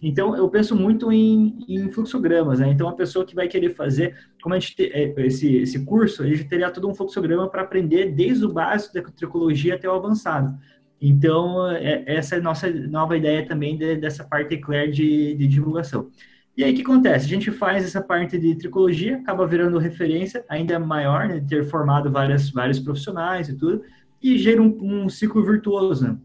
[0.00, 2.70] Então, eu penso muito em, em fluxogramas, né?
[2.70, 6.44] Então, a pessoa que vai querer fazer, como a gente é, esse, esse curso, ele
[6.44, 10.56] teria todo um fluxograma para aprender desde o básico da tricologia até o avançado.
[11.00, 15.46] Então, é, essa é a nossa nova ideia também de, dessa parte Eclair de, de
[15.46, 16.10] divulgação.
[16.56, 17.26] E aí, o que acontece?
[17.26, 21.44] A gente faz essa parte de tricologia, acaba virando referência ainda maior, né?
[21.48, 23.82] ter formado várias, vários profissionais e tudo,
[24.20, 26.18] e gera um, um ciclo virtuoso, né?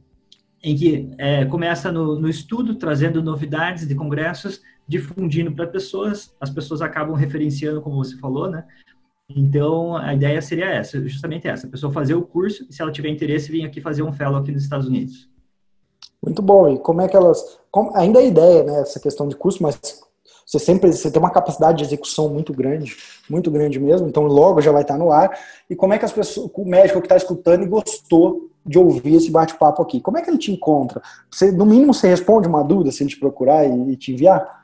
[0.63, 6.49] em que é, começa no, no, estudo, trazendo novidades de congressos, difundindo para pessoas, as
[6.49, 8.63] pessoas acabam referenciando, como você falou, né?
[9.29, 12.91] Então, a ideia seria essa, justamente essa, a pessoa fazer o curso e, se ela
[12.91, 15.29] tiver interesse, vir aqui fazer um fellow aqui nos Estados Unidos.
[16.21, 16.69] Muito bom.
[16.69, 17.59] E como é que elas...
[17.71, 19.79] Como, ainda é ideia, né, essa questão de curso, mas
[20.45, 22.95] você sempre você tem uma capacidade de execução muito grande,
[23.29, 25.31] muito grande mesmo, então logo já vai estar no ar.
[25.69, 29.15] E como é que as pessoas, o médico que está escutando e gostou de ouvir
[29.15, 29.99] esse bate-papo aqui.
[29.99, 31.01] Como é que ele te encontra?
[31.29, 34.62] Você, no mínimo, você responde uma dúvida se ele te procurar e, e te enviar?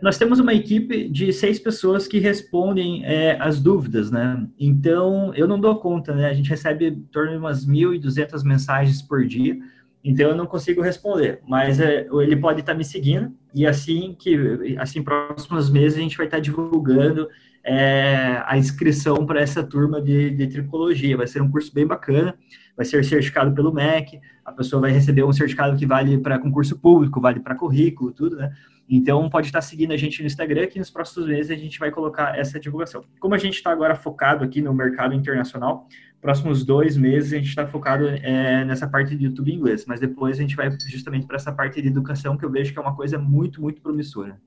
[0.00, 4.46] Nós temos uma equipe de seis pessoas que respondem é, as dúvidas, né?
[4.58, 6.28] Então, eu não dou conta, né?
[6.28, 9.58] A gente recebe em torno de umas 1.200 mensagens por dia,
[10.02, 11.40] então eu não consigo responder.
[11.46, 16.16] Mas é, ele pode estar me seguindo e assim que, assim, próximos meses a gente
[16.16, 17.28] vai estar divulgando
[17.64, 21.16] é, a inscrição para essa turma de, de, tricologia.
[21.16, 22.36] Vai ser um curso bem bacana,
[22.76, 26.78] vai ser certificado pelo MEC, a pessoa vai receber um certificado que vale para concurso
[26.78, 28.52] público, vale para currículo, tudo, né?
[28.88, 31.90] Então, pode estar seguindo a gente no Instagram, que nos próximos meses a gente vai
[31.90, 33.02] colocar essa divulgação.
[33.18, 35.88] Como a gente está agora focado aqui no mercado internacional,
[36.20, 40.38] próximos dois meses a gente está focado é, nessa parte de YouTube inglês, mas depois
[40.38, 42.94] a gente vai justamente para essa parte de educação, que eu vejo que é uma
[42.94, 44.38] coisa muito, muito promissora.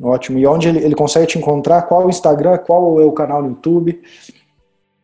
[0.00, 0.38] Ótimo.
[0.38, 1.82] E onde ele, ele consegue te encontrar?
[1.82, 2.58] Qual o Instagram?
[2.58, 4.00] Qual é o canal no YouTube?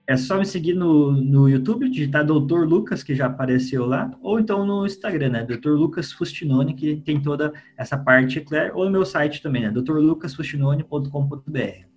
[0.07, 4.39] É só me seguir no, no YouTube, digitar Doutor Lucas, que já apareceu lá, ou
[4.39, 5.43] então no Instagram, né?
[5.45, 8.45] Doutor Lucas Fustinone, que tem toda essa parte
[8.75, 9.71] ou no meu site também, né?
[9.71, 11.95] doutorlucasfustinone.com.br.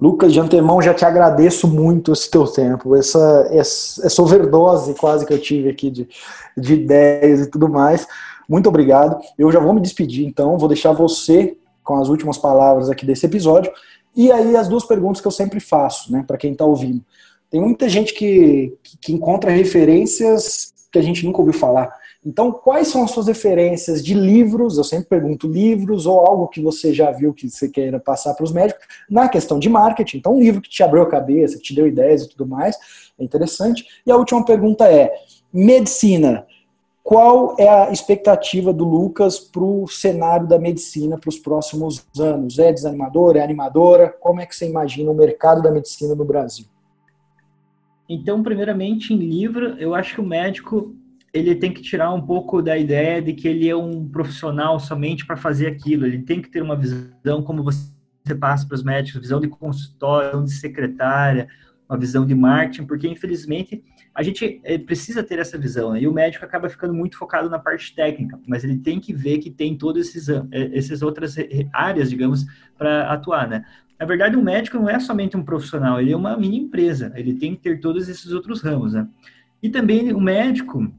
[0.00, 5.26] Lucas, de antemão já te agradeço muito esse teu tempo, essa, essa, essa overdose quase
[5.26, 6.08] que eu tive aqui de,
[6.56, 8.06] de ideias e tudo mais.
[8.48, 9.20] Muito obrigado.
[9.36, 13.26] Eu já vou me despedir, então, vou deixar você com as últimas palavras aqui desse
[13.26, 13.72] episódio.
[14.14, 17.04] E aí as duas perguntas que eu sempre faço, né, para quem está ouvindo.
[17.50, 21.92] Tem muita gente que, que encontra referências que a gente nunca ouviu falar.
[22.24, 24.76] Então, quais são as suas referências de livros?
[24.76, 28.44] Eu sempre pergunto livros ou algo que você já viu que você queira passar para
[28.44, 30.18] os médicos na questão de marketing.
[30.18, 32.76] Então, um livro que te abriu a cabeça, que te deu ideias e tudo mais,
[33.18, 33.86] é interessante.
[34.04, 35.12] E a última pergunta é:
[35.52, 36.46] medicina.
[37.02, 42.58] Qual é a expectativa do Lucas para o cenário da medicina para os próximos anos?
[42.58, 43.38] É desanimadora?
[43.38, 44.14] É animadora?
[44.20, 46.66] Como é que você imagina o mercado da medicina no Brasil?
[48.08, 50.96] Então, primeiramente, em livro, eu acho que o médico
[51.32, 55.26] ele tem que tirar um pouco da ideia de que ele é um profissional somente
[55.26, 56.06] para fazer aquilo.
[56.06, 57.92] Ele tem que ter uma visão como você
[58.40, 61.48] passa para os médicos, visão de consultório, visão de secretária,
[61.88, 63.82] uma visão de marketing, porque infelizmente
[64.14, 66.02] a gente eh, precisa ter essa visão, né?
[66.02, 69.38] e o médico acaba ficando muito focado na parte técnica, mas ele tem que ver
[69.38, 71.36] que tem todas esses, eh, essas outras
[71.72, 72.44] áreas, digamos,
[72.76, 73.64] para atuar, né?
[73.98, 77.34] Na verdade, um médico não é somente um profissional, ele é uma mini empresa, ele
[77.34, 79.08] tem que ter todos esses outros ramos, né?
[79.62, 80.92] E também o médico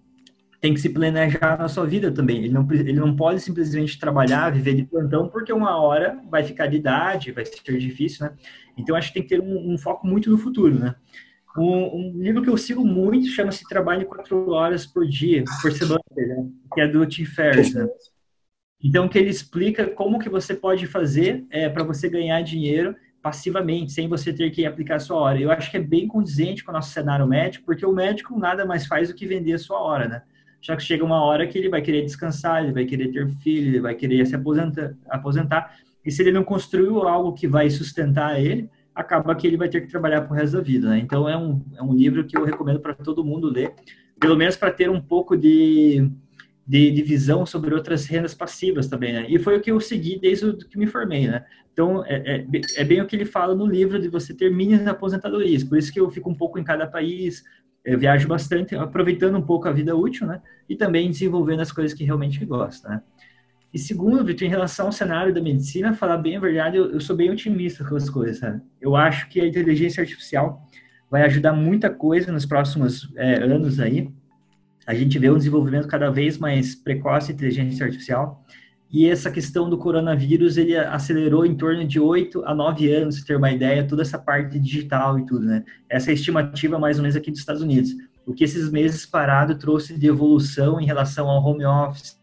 [0.59, 2.39] tem que se planejar na sua vida também.
[2.39, 6.67] Ele não, ele não pode simplesmente trabalhar, viver de plantão, porque uma hora vai ficar
[6.67, 8.33] de idade, vai ser difícil, né?
[8.77, 10.95] Então, acho que tem que ter um, um foco muito no futuro, né?
[11.57, 15.99] Um, um, livro que eu sigo muito chama-se Trabalhe Quatro Horas por Dia, por semana,
[16.15, 16.47] né?
[16.73, 17.87] que é do Tim Ferriss, né?
[18.83, 23.91] Então, que ele explica como que você pode fazer é, para você ganhar dinheiro passivamente,
[23.91, 25.39] sem você ter que aplicar a sua hora.
[25.39, 28.65] Eu acho que é bem condizente com o nosso cenário médico, porque o médico nada
[28.65, 30.21] mais faz do que vender a sua hora, né?
[30.61, 33.69] Já que chega uma hora que ele vai querer descansar, ele vai querer ter filho,
[33.69, 35.75] ele vai querer se aposentar, aposentar
[36.05, 39.81] e se ele não construiu algo que vai sustentar ele, acaba que ele vai ter
[39.81, 40.99] que trabalhar pro resto da vida, né?
[40.99, 43.73] Então, é um, é um livro que eu recomendo para todo mundo ler,
[44.19, 46.09] pelo menos para ter um pouco de
[46.69, 49.25] de, de, visão sobre outras rendas passivas também, né?
[49.27, 51.43] E foi o que eu segui desde que me formei, né?
[51.73, 52.45] Então, é, é,
[52.77, 55.63] é, bem o que ele fala no livro de você ter mini aposentadorias.
[55.63, 57.43] Por isso que eu fico um pouco em cada país,
[57.83, 60.43] viajo bastante, aproveitando um pouco a vida útil, né?
[60.69, 63.01] E também desenvolvendo as coisas que realmente gosto, né?
[63.73, 67.01] E segundo, Vitor, em relação ao cenário da medicina, falar bem a verdade, eu, eu
[67.01, 68.61] sou bem otimista com as coisas, sabe?
[68.79, 70.69] Eu acho que a inteligência artificial
[71.09, 74.11] vai ajudar muita coisa nos próximos é, anos aí,
[74.89, 78.43] a gente vê um desenvolvimento cada vez mais precoce de inteligência artificial,
[78.91, 83.25] e essa questão do coronavírus, ele acelerou em torno de 8 a 9 anos, se
[83.25, 85.63] ter uma ideia, toda essa parte digital e tudo, né?
[85.87, 87.91] Essa é a estimativa mais ou menos aqui dos Estados Unidos.
[88.25, 92.17] O que esses meses parado trouxe de evolução em relação ao home office,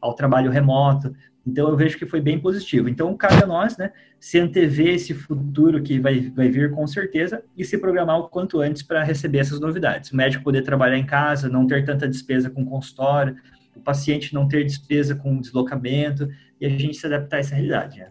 [0.00, 1.12] ao trabalho remoto,
[1.46, 2.88] então, eu vejo que foi bem positivo.
[2.88, 7.42] Então, cabe a nós, né, se antever esse futuro que vai, vai vir com certeza
[7.56, 10.10] e se programar o quanto antes para receber essas novidades.
[10.10, 13.36] O médico poder trabalhar em casa, não ter tanta despesa com consultório,
[13.76, 16.28] o paciente não ter despesa com deslocamento
[16.60, 18.00] e a gente se adaptar a essa realidade.
[18.00, 18.08] Né?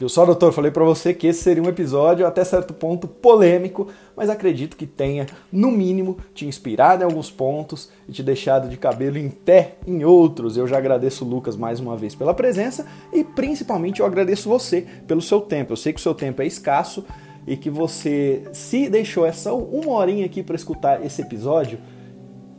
[0.00, 0.50] Viu só, doutor?
[0.54, 4.86] Falei para você que esse seria um episódio até certo ponto polêmico, mas acredito que
[4.86, 9.74] tenha, no mínimo, te inspirado em alguns pontos e te deixado de cabelo em pé
[9.86, 10.56] em outros.
[10.56, 14.86] Eu já agradeço o Lucas mais uma vez pela presença e principalmente eu agradeço você
[15.06, 15.74] pelo seu tempo.
[15.74, 17.04] Eu sei que o seu tempo é escasso
[17.46, 21.78] e que você se deixou essa uma horinha aqui para escutar esse episódio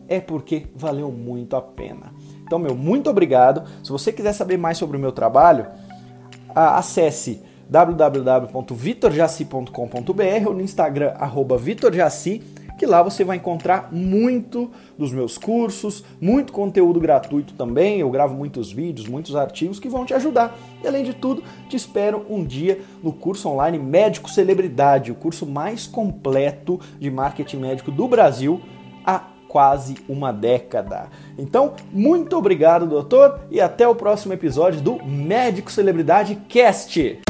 [0.07, 2.13] é porque valeu muito a pena.
[2.43, 3.63] Então, meu, muito obrigado.
[3.83, 5.65] Se você quiser saber mais sobre o meu trabalho,
[6.55, 11.13] acesse www.vitorjaci.com.br ou no Instagram
[11.57, 12.41] vitorjaci,
[12.77, 17.99] que lá você vai encontrar muito dos meus cursos, muito conteúdo gratuito também.
[17.99, 20.57] Eu gravo muitos vídeos, muitos artigos que vão te ajudar.
[20.83, 25.45] E além de tudo, te espero um dia no curso online Médico Celebridade, o curso
[25.45, 28.59] mais completo de marketing médico do Brasil.
[29.05, 31.09] A quase uma década.
[31.37, 37.21] Então, muito obrigado, doutor, e até o próximo episódio do Médico Celebridade Cast.